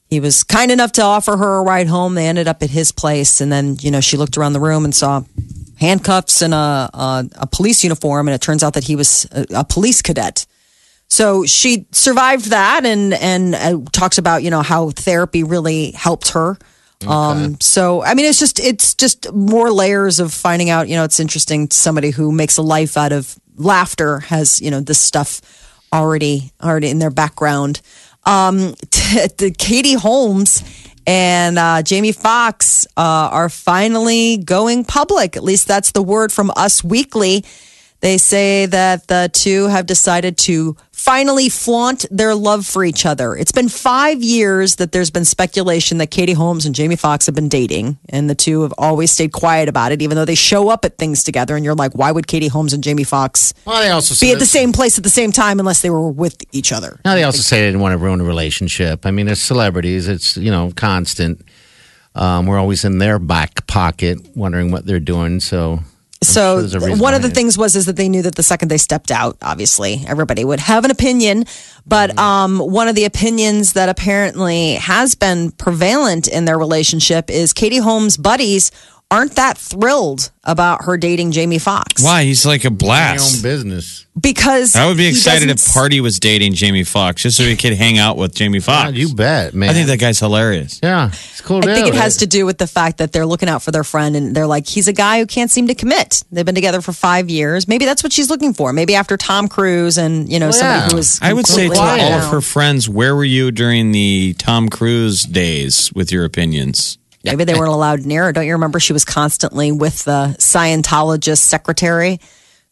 He 0.07 0.19
was 0.21 0.43
kind 0.43 0.71
enough 0.71 0.93
to 0.93 1.03
offer 1.03 1.35
her 1.37 1.57
a 1.57 1.61
ride 1.61 1.87
home. 1.87 2.15
They 2.15 2.25
ended 2.25 2.47
up 2.47 2.63
at 2.63 2.69
his 2.69 2.91
place, 2.91 3.41
and 3.41 3.51
then 3.51 3.75
you 3.81 3.91
know 3.91 4.01
she 4.01 4.15
looked 4.17 4.37
around 4.37 4.53
the 4.53 4.59
room 4.61 4.85
and 4.85 4.95
saw 4.95 5.23
handcuffs 5.77 6.41
and 6.41 6.53
a, 6.53 6.89
a, 6.93 7.29
a 7.35 7.47
police 7.47 7.83
uniform, 7.83 8.27
and 8.29 8.33
it 8.33 8.41
turns 8.41 8.63
out 8.63 8.73
that 8.73 8.85
he 8.85 8.95
was 8.95 9.27
a, 9.31 9.45
a 9.55 9.63
police 9.65 10.01
cadet. 10.01 10.45
So 11.11 11.45
she 11.45 11.87
survived 11.91 12.51
that 12.51 12.85
and 12.85 13.13
and 13.13 13.53
uh, 13.53 13.79
talks 13.91 14.17
about 14.17 14.43
you 14.43 14.49
know 14.49 14.61
how 14.61 14.91
therapy 14.91 15.43
really 15.43 15.91
helped 15.91 16.29
her. 16.29 16.57
Um, 17.05 17.59
so 17.59 18.01
I 18.01 18.13
mean, 18.13 18.25
it's 18.27 18.39
just 18.39 18.61
it's 18.61 18.95
just 18.95 19.29
more 19.33 19.71
layers 19.71 20.21
of 20.21 20.31
finding 20.31 20.69
out. 20.69 20.87
You 20.87 20.95
know, 20.95 21.03
it's 21.03 21.19
interesting. 21.19 21.69
Somebody 21.69 22.11
who 22.11 22.31
makes 22.31 22.55
a 22.55 22.61
life 22.61 22.95
out 22.95 23.11
of 23.11 23.37
laughter 23.57 24.19
has 24.19 24.61
you 24.61 24.71
know 24.71 24.79
this 24.79 24.99
stuff 24.99 25.41
already 25.91 26.53
already 26.63 26.89
in 26.89 26.99
their 26.99 27.11
background. 27.11 27.81
Um, 28.25 28.75
t- 28.89 29.27
the 29.37 29.53
Katie 29.57 29.95
Holmes 29.95 30.63
and 31.05 31.59
uh, 31.59 31.81
Jamie 31.83 32.13
Foxx 32.13 32.87
uh, 32.95 33.29
are 33.33 33.49
finally 33.49 34.37
going 34.37 34.85
public. 34.85 35.35
At 35.35 35.43
least 35.43 35.67
that's 35.67 35.91
the 35.91 36.01
word 36.01 36.31
from 36.31 36.53
Us 36.55 36.85
Weekly. 36.85 37.43
They 38.01 38.17
say 38.17 38.65
that 38.65 39.07
the 39.07 39.29
two 39.31 39.67
have 39.67 39.85
decided 39.85 40.37
to 40.39 40.75
finally 41.01 41.49
flaunt 41.49 42.05
their 42.11 42.35
love 42.35 42.63
for 42.63 42.83
each 42.85 43.07
other. 43.07 43.35
It's 43.35 43.51
been 43.51 43.69
five 43.69 44.21
years 44.21 44.75
that 44.75 44.91
there's 44.91 45.09
been 45.09 45.25
speculation 45.25 45.97
that 45.97 46.11
Katie 46.11 46.33
Holmes 46.33 46.67
and 46.67 46.75
Jamie 46.75 46.95
Foxx 46.95 47.25
have 47.25 47.33
been 47.33 47.49
dating, 47.49 47.97
and 48.09 48.29
the 48.29 48.35
two 48.35 48.61
have 48.61 48.73
always 48.77 49.09
stayed 49.09 49.31
quiet 49.31 49.67
about 49.67 49.91
it, 49.91 50.03
even 50.03 50.15
though 50.15 50.25
they 50.25 50.35
show 50.35 50.69
up 50.69 50.85
at 50.85 50.99
things 50.99 51.23
together. 51.23 51.55
And 51.55 51.65
you're 51.65 51.73
like, 51.73 51.93
why 51.93 52.11
would 52.11 52.27
Katie 52.27 52.49
Holmes 52.49 52.71
and 52.73 52.83
Jamie 52.83 53.03
Foxx 53.03 53.51
Well, 53.65 53.81
they 53.81 53.89
also 53.89 54.13
be 54.23 54.31
at 54.31 54.37
the 54.37 54.45
same 54.45 54.71
place 54.71 54.99
at 54.99 55.03
the 55.03 55.09
same 55.09 55.31
time 55.31 55.59
unless 55.59 55.81
they 55.81 55.89
were 55.89 56.07
with 56.07 56.43
each 56.51 56.71
other? 56.71 56.99
Now 57.03 57.15
they 57.15 57.23
also 57.23 57.41
say 57.41 57.61
they 57.61 57.67
didn't 57.67 57.81
want 57.81 57.93
to 57.93 57.97
ruin 57.97 58.21
a 58.21 58.23
relationship. 58.23 59.03
I 59.05 59.09
mean, 59.09 59.27
as 59.27 59.41
celebrities, 59.41 60.07
it's 60.07 60.37
you 60.37 60.51
know 60.51 60.71
constant. 60.75 61.43
Um, 62.13 62.45
we're 62.45 62.59
always 62.59 62.85
in 62.85 62.99
their 62.99 63.17
back 63.17 63.65
pocket, 63.65 64.19
wondering 64.35 64.69
what 64.69 64.85
they're 64.85 64.99
doing. 64.99 65.39
So, 65.39 65.79
So 66.23 66.57
sure 66.57 66.59
there's 66.61 66.73
a 66.75 66.79
reason 66.79 66.99
one 66.99 67.13
of 67.15 67.23
the 67.23 67.29
things 67.31 67.57
was 67.57 67.75
is 67.75 67.85
that 67.87 67.95
they 67.95 68.07
knew 68.07 68.21
that 68.21 68.35
the 68.35 68.43
second 68.43 68.69
they 68.69 68.77
stepped 68.77 69.09
out, 69.11 69.37
obviously 69.41 70.03
everybody 70.07 70.45
would 70.45 70.59
have 70.59 70.85
an 70.85 70.91
opinion. 70.91 71.45
But 71.85 72.11
Mm-hmm. 72.11 72.19
um, 72.19 72.57
one 72.59 72.87
of 72.87 72.95
the 72.95 73.05
opinions 73.05 73.73
that 73.73 73.89
apparently 73.89 74.75
has 74.75 75.15
been 75.15 75.51
prevalent 75.51 76.27
in 76.27 76.45
their 76.45 76.57
relationship 76.59 77.29
is 77.29 77.53
Katie 77.53 77.77
Holmes' 77.77 78.17
buddies 78.17 78.71
aren't 79.11 79.35
that 79.35 79.57
thrilled 79.57 80.31
about 80.43 80.85
her 80.85 80.97
dating 80.97 81.31
Jamie 81.31 81.59
Foxx. 81.59 82.03
Why? 82.03 82.23
He's 82.23 82.45
like 82.47 82.61
a 82.61 82.63
Your 82.63 82.71
own 82.71 82.77
blast. 82.77 83.43
business. 83.43 84.07
Because 84.19 84.75
I 84.75 84.87
would 84.87 84.97
be 84.97 85.07
excited 85.07 85.49
if 85.49 85.73
Party 85.73 86.01
was 86.01 86.19
dating 86.19 86.53
Jamie 86.53 86.83
Foxx 86.83 87.21
just 87.21 87.37
so 87.37 87.43
he 87.43 87.55
could 87.55 87.73
hang 87.73 87.97
out 87.99 88.17
with 88.17 88.33
Jamie 88.35 88.59
Foxx. 88.59 88.89
God, 88.91 88.95
you 88.97 89.13
bet, 89.13 89.53
man. 89.53 89.69
I 89.69 89.73
think 89.73 89.87
that 89.87 89.99
guy's 89.99 90.19
hilarious. 90.19 90.79
yeah, 90.83 91.07
it's 91.09 91.39
cool. 91.41 91.57
I 91.59 91.73
think 91.75 91.87
it 91.87 91.93
has 91.93 92.17
to 92.17 92.27
do 92.27 92.45
with 92.45 92.57
the 92.57 92.67
fact 92.67 92.97
that 92.97 93.11
they're 93.13 93.25
looking 93.25 93.47
out 93.47 93.61
for 93.61 93.71
their 93.71 93.83
friend 93.85 94.15
and 94.15 94.35
they're 94.35 94.47
like, 94.47 94.67
he's 94.67 94.87
a 94.87 94.93
guy 94.93 95.19
who 95.19 95.25
can't 95.27 95.49
seem 95.51 95.67
to 95.67 95.75
commit. 95.75 96.23
They've 96.31 96.45
been 96.45 96.55
together 96.55 96.81
for 96.81 96.91
five 96.91 97.29
years. 97.29 97.67
Maybe 97.67 97.85
that's 97.85 98.03
what 98.03 98.11
she's 98.11 98.29
looking 98.29 98.53
for. 98.53 98.73
Maybe 98.73 98.95
after 98.95 99.15
Tom 99.17 99.47
Cruise 99.47 99.97
and, 99.97 100.31
you 100.31 100.39
know, 100.39 100.47
Well, 100.47 100.53
somebody 100.53 100.79
yeah. 100.81 100.89
who 100.89 100.95
was. 100.97 101.19
I 101.21 101.31
would 101.33 101.47
say 101.47 101.69
to 101.69 101.79
all 101.79 102.13
of 102.13 102.31
her 102.31 102.41
friends, 102.41 102.89
where 102.89 103.15
were 103.15 103.23
you 103.25 103.51
during 103.51 103.91
the 103.91 104.33
Tom 104.37 104.67
Cruise 104.69 105.23
days 105.23 105.91
with 105.93 106.11
your 106.11 106.25
opinions? 106.25 106.97
Maybe 107.23 107.43
they 107.43 107.53
weren't 107.53 107.71
allowed 107.71 108.05
near 108.05 108.25
her. 108.25 108.33
Don't 108.33 108.45
you 108.45 108.53
remember 108.53 108.79
she 108.79 108.93
was 108.93 109.05
constantly 109.05 109.71
with 109.71 110.03
the 110.05 110.35
Scientologist 110.39 111.39
secretary? 111.39 112.19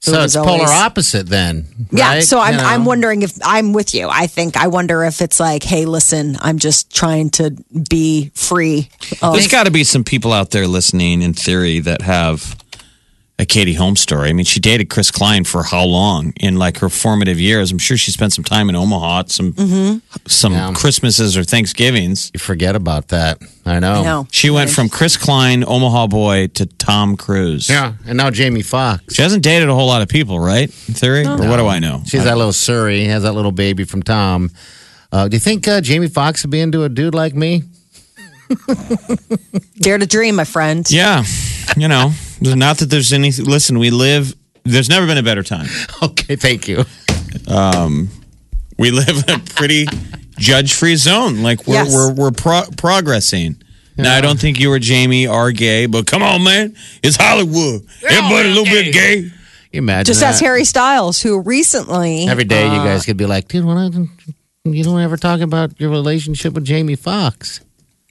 So 0.02 0.14
was 0.14 0.36
it's 0.36 0.46
polar 0.46 0.66
opposite 0.66 1.28
then. 1.28 1.66
Yeah, 1.92 2.08
right? 2.08 2.24
so 2.24 2.40
I'm 2.40 2.54
You 2.54 2.60
know? 2.60 2.68
I'm 2.68 2.86
wondering 2.86 3.22
if 3.22 3.34
I'm 3.44 3.74
with 3.74 3.94
you. 3.94 4.08
I 4.10 4.28
think 4.28 4.56
I 4.56 4.68
wonder 4.68 5.04
if 5.04 5.22
it's 5.22 5.42
like, 5.42 5.62
hey, 5.64 5.86
listen, 5.86 6.38
I'm 6.40 6.58
just 6.58 6.96
trying 6.96 7.32
to 7.32 7.52
be 7.90 8.32
free. 8.34 8.90
Of, 9.22 9.34
There's 9.34 9.50
got 9.50 9.66
to 9.66 9.72
be 9.72 9.84
some 9.84 10.06
people 10.06 10.32
out 10.32 10.52
there 10.52 10.68
listening 10.68 11.22
in 11.22 11.34
theory 11.34 11.80
that 11.80 12.02
have 12.02 12.58
a 13.40 13.46
Katie 13.46 13.74
Holmes 13.74 14.02
story. 14.02 14.28
I 14.30 14.34
mean, 14.34 14.44
she 14.46 14.60
dated 14.60 14.90
Chris 14.90 15.10
Klein 15.12 15.46
for 15.46 15.64
how 15.64 15.86
long 15.86 16.34
in 16.42 16.58
like 16.58 16.80
her 16.80 16.90
formative 16.90 17.40
years? 17.40 17.72
I'm 17.72 17.78
sure 17.80 17.96
she 17.96 18.12
spent 18.12 18.34
some 18.34 18.44
time 18.44 18.68
in 18.68 18.76
Omaha, 18.76 19.20
at 19.22 19.32
some 19.32 19.54
some 20.28 20.52
Yeah. 20.54 20.74
Christmases 20.76 21.38
or 21.38 21.46
Thanksgivings. 21.46 22.32
You 22.34 22.40
forget 22.42 22.76
about 22.76 23.08
that. 23.08 23.42
I 23.66 23.80
know. 23.80 23.94
I 23.94 24.04
know. 24.04 24.28
She 24.30 24.50
went 24.50 24.70
from 24.70 24.90
Chris 24.90 25.16
Klein, 25.16 25.64
Omaha 25.66 26.08
boy, 26.08 26.48
to 26.56 26.66
Tom 26.66 27.16
Cruise. 27.16 27.70
Yeah, 27.70 27.94
and 28.06 28.18
now 28.18 28.30
Jamie 28.30 28.62
Foxx. 28.62 29.16
She 29.16 29.22
hasn't 29.22 29.42
dated 29.44 29.70
a 29.70 29.74
whole 29.74 29.88
lot 29.88 30.02
of 30.02 30.10
people, 30.10 30.38
right? 30.40 30.70
In 30.90 30.94
theory, 30.94 31.26
or 31.26 31.38
what 31.38 31.58
do 31.58 31.68
I 31.68 31.80
know? 31.80 32.02
She's 32.06 32.26
that 32.26 32.38
little 32.38 32.52
Suri, 32.52 33.06
has 33.08 33.24
that 33.24 33.34
little 33.34 33.54
baby 33.54 33.86
from 33.86 34.04
Tom. 34.04 34.52
Uh, 35.12 35.28
do 35.30 35.36
you 35.36 35.40
think 35.40 35.66
uh, 35.68 35.80
Jamie 35.82 36.10
Foxx 36.10 36.44
would 36.44 36.52
be 36.52 36.60
into 36.60 36.84
a 36.84 36.90
dude 36.90 37.16
like 37.16 37.34
me? 37.36 37.64
Dare 39.80 39.98
to 39.98 40.06
dream, 40.06 40.36
my 40.36 40.44
friend. 40.44 40.86
Yeah, 40.90 41.24
you 41.78 41.88
know, 41.88 42.12
not 42.42 42.78
that 42.80 42.88
there's 42.90 43.12
any. 43.14 43.32
Listen, 43.32 43.80
we 43.80 43.90
live. 43.90 44.36
There's 44.64 44.90
never 44.90 45.06
been 45.08 45.18
a 45.18 45.24
better 45.24 45.44
time. 45.44 45.68
Okay, 46.04 46.36
thank 46.36 46.68
you. 46.68 46.86
Um, 47.48 48.10
We 48.78 48.92
live 48.92 49.24
in 49.28 49.36
a 49.36 49.40
pretty 49.40 49.86
judge-free 50.38 50.96
zone. 50.96 51.42
Like 51.44 51.68
we're 51.68 51.74
Yes. 51.76 51.94
we're 51.94 52.14
we're 52.14 52.32
pro- 52.32 52.70
progressing. 52.78 53.58
Now 53.98 54.16
I 54.16 54.22
don't 54.22 54.40
think 54.40 54.60
you 54.60 54.72
or 54.72 54.80
Jamie 54.80 55.28
are 55.28 55.52
gay, 55.52 55.86
but 55.86 56.06
come 56.08 56.24
on, 56.24 56.42
man, 56.44 56.74
it's 57.04 57.18
Hollywood. 57.18 57.82
Everybody 58.08 58.48
a 58.50 58.54
little 58.54 58.64
bit 58.64 58.94
gay. 58.94 59.16
You 59.74 59.80
imagine 59.80 60.06
Just 60.06 60.22
that? 60.22 60.28
ask 60.36 60.42
Harry 60.42 60.64
Styles, 60.64 61.22
who 61.22 61.42
recently 61.42 62.26
Every 62.28 62.46
day, 62.46 62.66
you 62.66 62.80
uh, 62.80 62.86
guys 62.86 63.06
could 63.06 63.18
be 63.18 63.26
like, 63.26 63.50
dude, 63.50 63.66
why 63.66 63.74
don't 63.90 64.10
you 64.64 64.84
don't 64.86 65.02
ever 65.02 65.18
talk 65.18 65.42
about 65.42 65.78
your 65.82 65.90
relationship 65.90 66.54
with 66.54 66.64
Jamie 66.64 66.96
Foxx? 66.96 67.60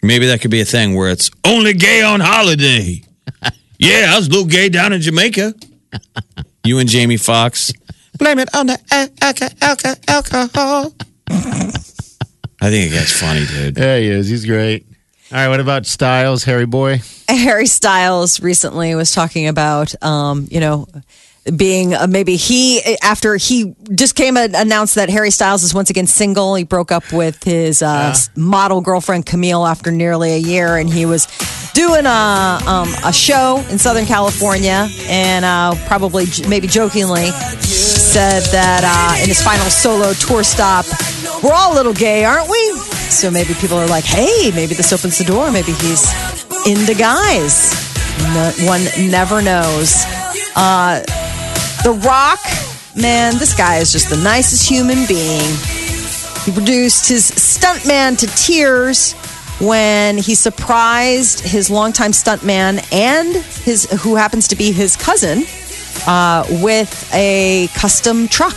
Maybe 0.02 0.26
that 0.26 0.42
could 0.42 0.50
be 0.50 0.60
a 0.60 0.64
thing 0.66 0.94
where 0.94 1.10
it's 1.10 1.30
only 1.44 1.72
gay 1.72 2.02
on 2.02 2.20
holiday. 2.20 3.02
yeah, 3.78 4.10
I 4.10 4.16
was 4.16 4.26
a 4.26 4.30
little 4.30 4.46
gay 4.46 4.68
down 4.68 4.92
in 4.92 5.00
Jamaica. 5.00 5.54
you 6.64 6.78
and 6.78 6.88
Jamie 6.88 7.16
Foxx. 7.16 7.72
Blame 8.18 8.38
it 8.38 8.54
on 8.54 8.66
the 8.66 8.78
al- 8.90 9.08
alco- 9.08 9.54
alco- 9.58 10.08
alcohol. 10.08 10.92
I 12.60 12.70
think 12.70 12.90
it 12.90 12.94
gets 12.94 13.12
funny, 13.12 13.46
dude. 13.46 13.78
Yeah, 13.78 13.98
he 13.98 14.08
is. 14.08 14.28
He's 14.28 14.44
great. 14.44 14.86
All 15.30 15.38
right, 15.38 15.48
what 15.48 15.60
about 15.60 15.86
Styles, 15.86 16.42
Harry 16.44 16.66
boy? 16.66 17.00
Harry 17.28 17.66
Styles 17.66 18.40
recently 18.40 18.94
was 18.94 19.12
talking 19.12 19.46
about, 19.46 19.94
um, 20.02 20.48
you 20.50 20.58
know, 20.58 20.88
being 21.54 21.94
uh, 21.94 22.06
maybe 22.08 22.36
he 22.36 22.82
after 23.02 23.36
he 23.36 23.74
just 23.94 24.14
came 24.14 24.36
and 24.36 24.54
announced 24.54 24.96
that 24.96 25.08
Harry 25.10 25.30
Styles 25.30 25.62
is 25.62 25.72
once 25.72 25.90
again 25.90 26.06
single. 26.06 26.54
He 26.54 26.64
broke 26.64 26.90
up 26.90 27.12
with 27.12 27.42
his 27.44 27.80
uh, 27.82 28.14
model 28.36 28.80
girlfriend 28.80 29.26
Camille 29.26 29.66
after 29.66 29.90
nearly 29.90 30.32
a 30.32 30.38
year, 30.38 30.76
and 30.76 30.90
he 30.92 31.06
was 31.06 31.26
doing 31.78 32.06
a 32.06 32.58
um, 32.66 32.88
a 33.04 33.12
show 33.12 33.64
in 33.70 33.78
Southern 33.78 34.04
California, 34.04 34.88
and 35.06 35.44
uh, 35.44 35.76
probably 35.86 36.24
maybe 36.48 36.66
jokingly 36.66 37.30
said 37.62 38.42
that 38.50 38.82
uh, 38.82 39.22
in 39.22 39.28
his 39.28 39.40
final 39.40 39.70
solo 39.70 40.12
tour 40.14 40.42
stop, 40.42 40.84
we're 41.40 41.54
all 41.54 41.72
a 41.72 41.76
little 41.76 41.94
gay, 41.94 42.24
aren't 42.24 42.50
we? 42.50 42.72
So 43.14 43.30
maybe 43.30 43.54
people 43.54 43.78
are 43.78 43.86
like, 43.86 44.02
hey, 44.02 44.50
maybe 44.50 44.74
this 44.74 44.92
opens 44.92 45.18
the 45.18 45.24
door. 45.24 45.52
Maybe 45.52 45.70
he's 45.70 46.02
into 46.66 46.94
guys. 46.98 47.70
No, 48.34 48.50
one 48.66 48.82
never 49.08 49.40
knows. 49.40 50.02
Uh, 50.56 51.00
the 51.84 51.92
Rock, 52.04 52.40
man, 53.00 53.38
this 53.38 53.56
guy 53.56 53.76
is 53.76 53.92
just 53.92 54.10
the 54.10 54.16
nicest 54.16 54.68
human 54.68 55.06
being. 55.06 55.54
He 56.42 56.50
reduced 56.58 57.08
his 57.08 57.30
stuntman 57.30 58.18
to 58.18 58.26
tears 58.26 59.14
when 59.60 60.18
he 60.18 60.34
surprised 60.34 61.40
his 61.40 61.70
longtime 61.70 62.12
stuntman 62.12 62.80
and 62.92 63.34
his 63.64 63.84
who 64.02 64.14
happens 64.14 64.48
to 64.48 64.56
be 64.56 64.72
his 64.72 64.96
cousin 64.96 65.44
uh, 66.06 66.44
with 66.62 67.10
a 67.14 67.68
custom 67.74 68.28
truck. 68.28 68.56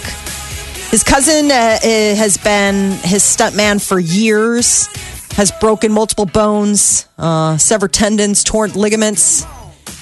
His 0.90 1.04
cousin 1.04 1.50
uh, 1.52 1.54
uh, 1.54 1.80
has 2.16 2.38
been 2.38 2.92
his 3.04 3.24
stuntman 3.24 3.86
for 3.86 4.00
years, 4.00 4.88
has 5.36 5.52
broken 5.60 5.92
multiple 5.92 6.26
bones, 6.26 7.08
uh, 7.18 7.58
severed 7.58 7.94
tendons, 7.94 8.44
torn 8.44 8.74
ligaments. 8.74 9.46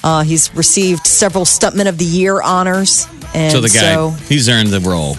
Uh, 0.02 0.22
he's 0.22 0.52
received 0.54 1.06
several 1.06 1.44
Stuntman 1.44 1.86
of 1.86 1.98
the 1.98 2.04
Year 2.04 2.40
honors. 2.42 3.06
And 3.34 3.52
So 3.52 3.60
the 3.60 3.68
guy, 3.68 3.94
so- 3.94 4.10
he's 4.28 4.48
earned 4.48 4.68
the 4.68 4.80
role. 4.80 5.16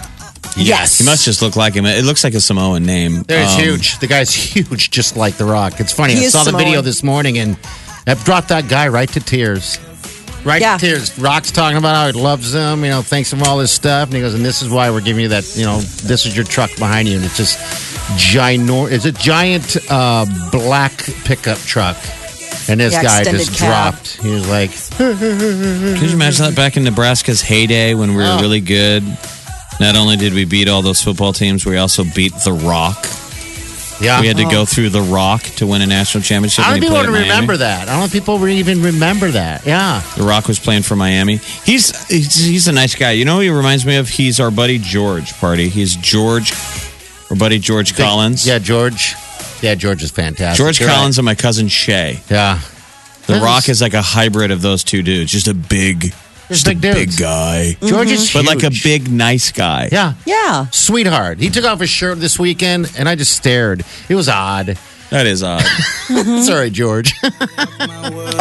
Yes. 0.56 0.98
He 0.98 1.04
must 1.04 1.24
just 1.24 1.42
look 1.42 1.56
like 1.56 1.74
him. 1.74 1.86
It 1.86 2.04
looks 2.04 2.24
like 2.24 2.34
a 2.34 2.40
Samoan 2.40 2.84
name. 2.84 3.22
There's 3.22 3.52
Um, 3.54 3.60
huge. 3.60 3.98
The 3.98 4.06
guy's 4.06 4.32
huge, 4.52 4.90
just 4.90 5.16
like 5.16 5.36
The 5.36 5.44
Rock. 5.44 5.80
It's 5.80 5.92
funny. 5.92 6.14
He 6.14 6.20
I 6.22 6.24
is 6.24 6.32
saw 6.32 6.44
the 6.44 6.52
video 6.56 6.80
this 6.82 7.02
morning 7.02 7.38
and 7.38 7.56
that 8.06 8.22
brought 8.24 8.48
that 8.48 8.68
guy 8.68 8.88
right 8.88 9.08
to 9.12 9.20
tears. 9.20 9.78
Right 10.44 10.60
Yeah. 10.60 10.76
to 10.76 10.84
tears. 10.86 11.16
Rock's 11.18 11.52
talking 11.52 11.76
about 11.78 11.94
how 11.94 12.06
he 12.08 12.12
loves 12.20 12.52
him, 12.52 12.82
you 12.84 12.90
know, 12.90 13.00
thanks 13.02 13.32
him 13.32 13.38
for 13.38 13.48
all 13.48 13.58
this 13.58 13.70
stuff. 13.70 14.08
And 14.08 14.16
he 14.16 14.20
goes, 14.20 14.34
and 14.34 14.44
this 14.44 14.60
is 14.60 14.68
why 14.68 14.90
we're 14.90 15.00
giving 15.00 15.22
you 15.22 15.28
that, 15.28 15.54
you 15.56 15.64
know, 15.64 15.78
this 15.80 16.26
is 16.26 16.34
your 16.34 16.44
truck 16.44 16.74
behind 16.78 17.06
you. 17.08 17.14
And 17.16 17.24
it's 17.24 17.36
just 17.36 17.58
giant, 18.18 18.68
is 18.90 19.06
it 19.06 19.16
giant 19.16 19.76
uh, 19.88 20.26
black 20.50 20.92
pickup 21.24 21.58
truck? 21.58 21.96
And 22.68 22.78
this 22.80 22.92
Yeah, 22.92 23.02
guy 23.02 23.18
extended 23.20 23.46
just 23.46 23.58
cab. 23.58 23.94
dropped. 23.94 24.16
He 24.22 24.30
was 24.30 24.48
like, 24.48 24.70
Can 24.98 26.04
you 26.08 26.12
imagine 26.12 26.44
that 26.46 26.54
back 26.56 26.76
in 26.76 26.84
Nebraska's 26.84 27.40
heyday 27.42 27.94
when 27.94 28.10
we 28.10 28.16
were 28.16 28.22
Oh. 28.24 28.40
really 28.40 28.60
good? 28.60 29.02
Not 29.80 29.96
only 29.96 30.16
did 30.16 30.32
we 30.34 30.44
beat 30.44 30.68
all 30.68 30.82
those 30.82 31.02
football 31.02 31.32
teams, 31.32 31.64
we 31.66 31.76
also 31.76 32.04
beat 32.04 32.32
The 32.44 32.52
Rock. 32.52 33.06
yeah. 34.00 34.20
We 34.20 34.26
had 34.28 34.36
to 34.36 34.44
Oh. 34.44 34.50
go 34.50 34.64
through 34.64 34.90
The 34.90 35.00
Rock 35.02 35.42
to 35.56 35.66
win 35.66 35.80
a 35.82 35.86
national 35.86 36.22
championship. 36.24 36.64
I 36.66 36.70
don't 36.70 36.80
people 36.80 36.96
played 36.96 37.06
at 37.06 37.10
Miami. 37.12 37.28
remember 37.28 37.56
that. 37.58 37.88
I 37.88 37.98
don't 37.98 38.08
think 38.10 38.24
people 38.24 38.46
even 38.48 38.82
remember 38.82 39.30
that. 39.32 39.64
Yeah. 39.66 40.02
The 40.16 40.22
Rock 40.24 40.46
was 40.48 40.58
playing 40.58 40.82
for 40.82 40.94
Miami. 40.96 41.36
He's, 41.64 42.06
he's 42.08 42.34
he's 42.44 42.68
a 42.68 42.72
nice 42.72 42.94
guy. 42.94 43.12
You 43.12 43.24
know 43.24 43.36
who 43.36 43.40
he 43.42 43.50
reminds 43.50 43.84
me 43.86 43.96
of? 43.96 44.08
He's 44.08 44.38
our 44.40 44.50
buddy 44.50 44.78
George 44.78 45.32
Party. 45.38 45.68
He's 45.68 45.96
George, 45.96 46.52
our 47.30 47.36
buddy 47.36 47.58
George 47.58 47.96
Collins. 47.96 48.46
Yeah, 48.46 48.58
George. 48.58 49.14
Yeah, 49.62 49.74
George 49.76 50.02
is 50.02 50.10
fantastic. 50.10 50.58
George 50.62 50.80
You're 50.80 50.88
right. 50.88 50.96
Collins 50.96 51.18
and 51.18 51.24
my 51.24 51.34
cousin 51.36 51.68
Shay. 51.68 52.20
Yeah. 52.28 52.58
The 53.26 53.34
That 53.34 53.42
Rock 53.42 53.64
is- 53.68 53.76
is 53.76 53.80
like 53.82 53.94
a 53.94 54.02
hybrid 54.02 54.50
of 54.50 54.62
those 54.62 54.82
two 54.82 55.02
dudes. 55.02 55.30
Just 55.30 55.46
a 55.46 55.54
big, 55.54 56.12
Just 56.52 56.66
just 56.66 56.76
a 56.76 56.80
big 56.80 56.94
big 56.94 57.06
dudes. 57.08 57.18
guy, 57.18 57.74
mm-hmm. 57.76 57.86
George 57.88 58.10
is 58.10 58.32
but 58.32 58.44
like 58.44 58.62
a 58.62 58.68
huge. 58.70 58.82
big 58.82 59.10
nice 59.10 59.50
guy. 59.52 59.88
Yeah. 59.90 60.14
Yeah. 60.26 60.66
Sweetheart. 60.70 61.38
He 61.40 61.50
took 61.50 61.64
off 61.64 61.80
his 61.80 61.90
shirt 61.90 62.18
this 62.20 62.38
weekend 62.38 62.92
and 62.98 63.08
I 63.08 63.14
just 63.14 63.34
stared. 63.34 63.84
It 64.08 64.14
was 64.14 64.28
odd. 64.28 64.78
that 65.10 65.26
is 65.26 65.42
odd. 65.42 65.62
Sorry, 66.44 66.70
George. 66.70 67.12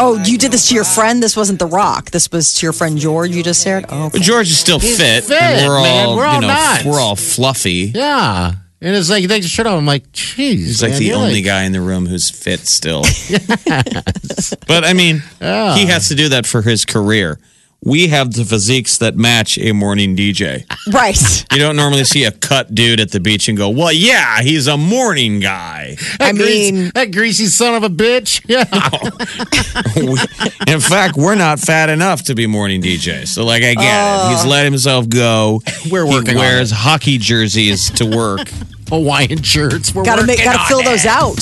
Oh, 0.03 0.21
you 0.25 0.37
did 0.37 0.51
this 0.51 0.69
to 0.69 0.75
your 0.75 0.83
friend? 0.85 1.21
This 1.21 1.35
wasn't 1.35 1.59
The 1.59 1.67
Rock. 1.67 2.09
This 2.11 2.31
was 2.31 2.55
to 2.55 2.65
your 2.65 2.73
friend 2.73 2.97
George 2.97 3.29
you 3.31 3.43
just 3.43 3.61
said? 3.61 3.85
Oh, 3.89 4.05
okay. 4.05 4.17
But 4.17 4.21
George 4.23 4.49
is 4.49 4.57
still 4.57 4.79
He's 4.79 4.97
fit. 4.97 5.25
fit, 5.25 5.39
and 5.39 5.67
we're 5.67 5.77
all, 5.77 5.83
man. 5.83 6.15
We're 6.17 6.25
all 6.25 6.35
you 6.35 6.41
know, 6.41 6.47
nuts. 6.47 6.85
we're 6.85 6.99
all 6.99 7.15
fluffy. 7.15 7.91
yeah. 7.93 8.53
And 8.83 8.95
it's 8.95 9.11
like, 9.11 9.21
he 9.21 9.27
takes 9.27 9.45
his 9.45 9.51
shirt 9.51 9.67
off. 9.67 9.77
I'm 9.77 9.85
like, 9.85 10.11
jeez. 10.11 10.37
He's 10.55 10.81
like 10.81 10.91
man, 10.91 10.99
the 10.99 11.05
you're 11.05 11.17
only 11.17 11.33
like- 11.35 11.45
guy 11.45 11.63
in 11.65 11.71
the 11.71 11.81
room 11.81 12.07
who's 12.07 12.31
fit 12.31 12.61
still. 12.61 13.01
but 14.67 14.83
I 14.83 14.93
mean, 14.93 15.21
he 15.39 15.85
has 15.85 16.07
to 16.09 16.15
do 16.15 16.29
that 16.29 16.45
for 16.47 16.61
his 16.63 16.85
career. 16.85 17.37
We 17.83 18.09
have 18.09 18.33
the 18.33 18.45
physiques 18.45 18.99
that 18.99 19.15
match 19.15 19.57
a 19.57 19.71
morning 19.71 20.15
DJ. 20.15 20.65
Right. 20.93 21.17
You 21.51 21.59
don't 21.59 21.75
normally 21.75 22.05
see 22.05 22.23
a 22.23 22.31
cut 22.31 22.73
dude 22.73 22.99
at 23.01 23.11
the 23.11 23.19
beach 23.19 23.49
and 23.49 23.57
go, 23.57 23.69
"Well, 23.69 23.91
yeah, 23.91 24.41
he's 24.41 24.67
a 24.67 24.77
morning 24.77 25.39
guy." 25.41 25.97
I 26.19 26.31
That 26.31 26.35
greasy- 26.35 26.71
mean- 26.71 26.91
that 26.95 27.11
greasy 27.11 27.47
son 27.47 27.73
of 27.75 27.83
a 27.83 27.89
bitch. 27.89 28.41
Yeah. 28.47 28.63
We- 29.95 30.71
in 30.73 30.79
fact, 30.79 31.17
we're 31.17 31.35
not 31.35 31.59
fat 31.59 31.89
enough 31.89 32.23
to 32.23 32.35
be 32.35 32.47
morning 32.47 32.81
DJs. 32.81 33.27
So, 33.27 33.43
like, 33.45 33.63
I 33.63 33.73
get 33.73 33.81
it. 33.83 34.31
He's 34.31 34.45
oh. 34.45 34.49
let 34.49 34.63
himself 34.63 35.09
go. 35.09 35.61
We're 35.91 36.05
working 36.07 36.31
He 36.31 36.35
on 36.35 36.39
wears 36.41 36.71
it. 36.71 36.75
hockey 36.75 37.17
jerseys 37.17 37.89
to 37.91 38.05
work. 38.05 38.47
Hawaiian 38.89 39.41
shirts. 39.41 39.93
We're 39.93 40.03
gotta 40.05 40.23
make, 40.25 40.37
working 40.39 40.53
gotta 40.53 40.67
fill 40.67 40.79
it. 40.79 40.85
those 40.85 41.05
out. 41.05 41.39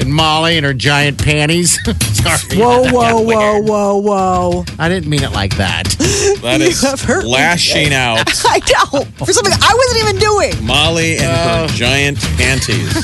And 0.00 0.12
Molly 0.14 0.56
and 0.56 0.64
her 0.64 0.74
giant 0.74 1.22
panties. 1.22 1.78
Sorry. 2.14 2.56
Whoa, 2.60 2.90
whoa, 2.92 3.20
whoa, 3.20 3.58
whoa, 3.60 3.96
whoa. 3.96 4.64
I 4.78 4.88
didn't 4.88 5.08
mean 5.10 5.22
it 5.24 5.32
like 5.32 5.56
that. 5.56 5.94
That 6.38 6.60
is 6.60 6.82
have 6.82 7.00
hurt 7.00 7.24
me 7.24 7.30
lashing 7.32 7.92
out. 8.06 8.20
I 8.46 8.58
know. 8.60 9.02
For 9.24 9.32
something 9.32 9.52
I 9.52 9.74
wasn't 9.74 10.08
even 10.08 10.18
doing. 10.20 10.64
Molly 10.64 11.16
and 11.18 11.70
her 11.70 11.76
giant 11.76 12.18
panties. 12.36 12.94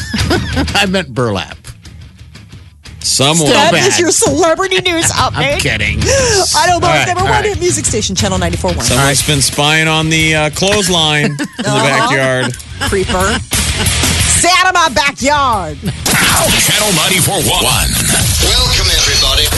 I 0.77 0.87
meant 0.89 1.13
burlap. 1.13 1.57
Someone. 3.01 3.49
Still 3.49 3.49
That 3.55 3.73
bad. 3.73 3.87
is 3.89 3.99
your 3.99 4.13
celebrity 4.13 4.81
news 4.83 5.11
update. 5.11 5.55
I'm 5.55 5.61
kidding. 5.61 5.99
I 6.03 6.65
don't 6.69 6.81
know. 6.81 6.87
All 6.87 6.95
right, 6.95 7.07
number 7.09 7.21
all 7.23 7.27
one 7.27 7.35
right. 7.43 7.45
hit 7.45 7.59
music 7.61 7.85
station, 7.87 8.15
Channel 8.15 8.39
94.1. 8.39 8.83
Someone's 8.83 9.27
been 9.27 9.43
spying 9.43 9.89
on 9.89 10.09
the 10.11 10.35
uh, 10.37 10.51
clothesline 10.51 11.33
in 11.33 11.37
the 11.37 11.49
Uh-huh. 11.67 12.09
backyard. 12.09 12.55
Creeper. 12.89 13.39
Stay 14.45 14.53
out 14.61 14.69
of 14.69 14.75
my 14.75 14.91
backyard. 14.93 15.79
Channel 15.81 16.93
94.1. 17.01 17.49
Welcome, 18.45 18.89
everybody. 18.93 19.49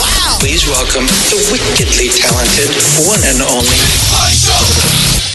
Wow. 0.00 0.38
Please 0.40 0.64
welcome 0.66 1.04
the 1.28 1.36
wickedly 1.52 2.08
talented 2.08 2.72
one 3.04 3.20
and 3.28 3.42
only 3.44 4.91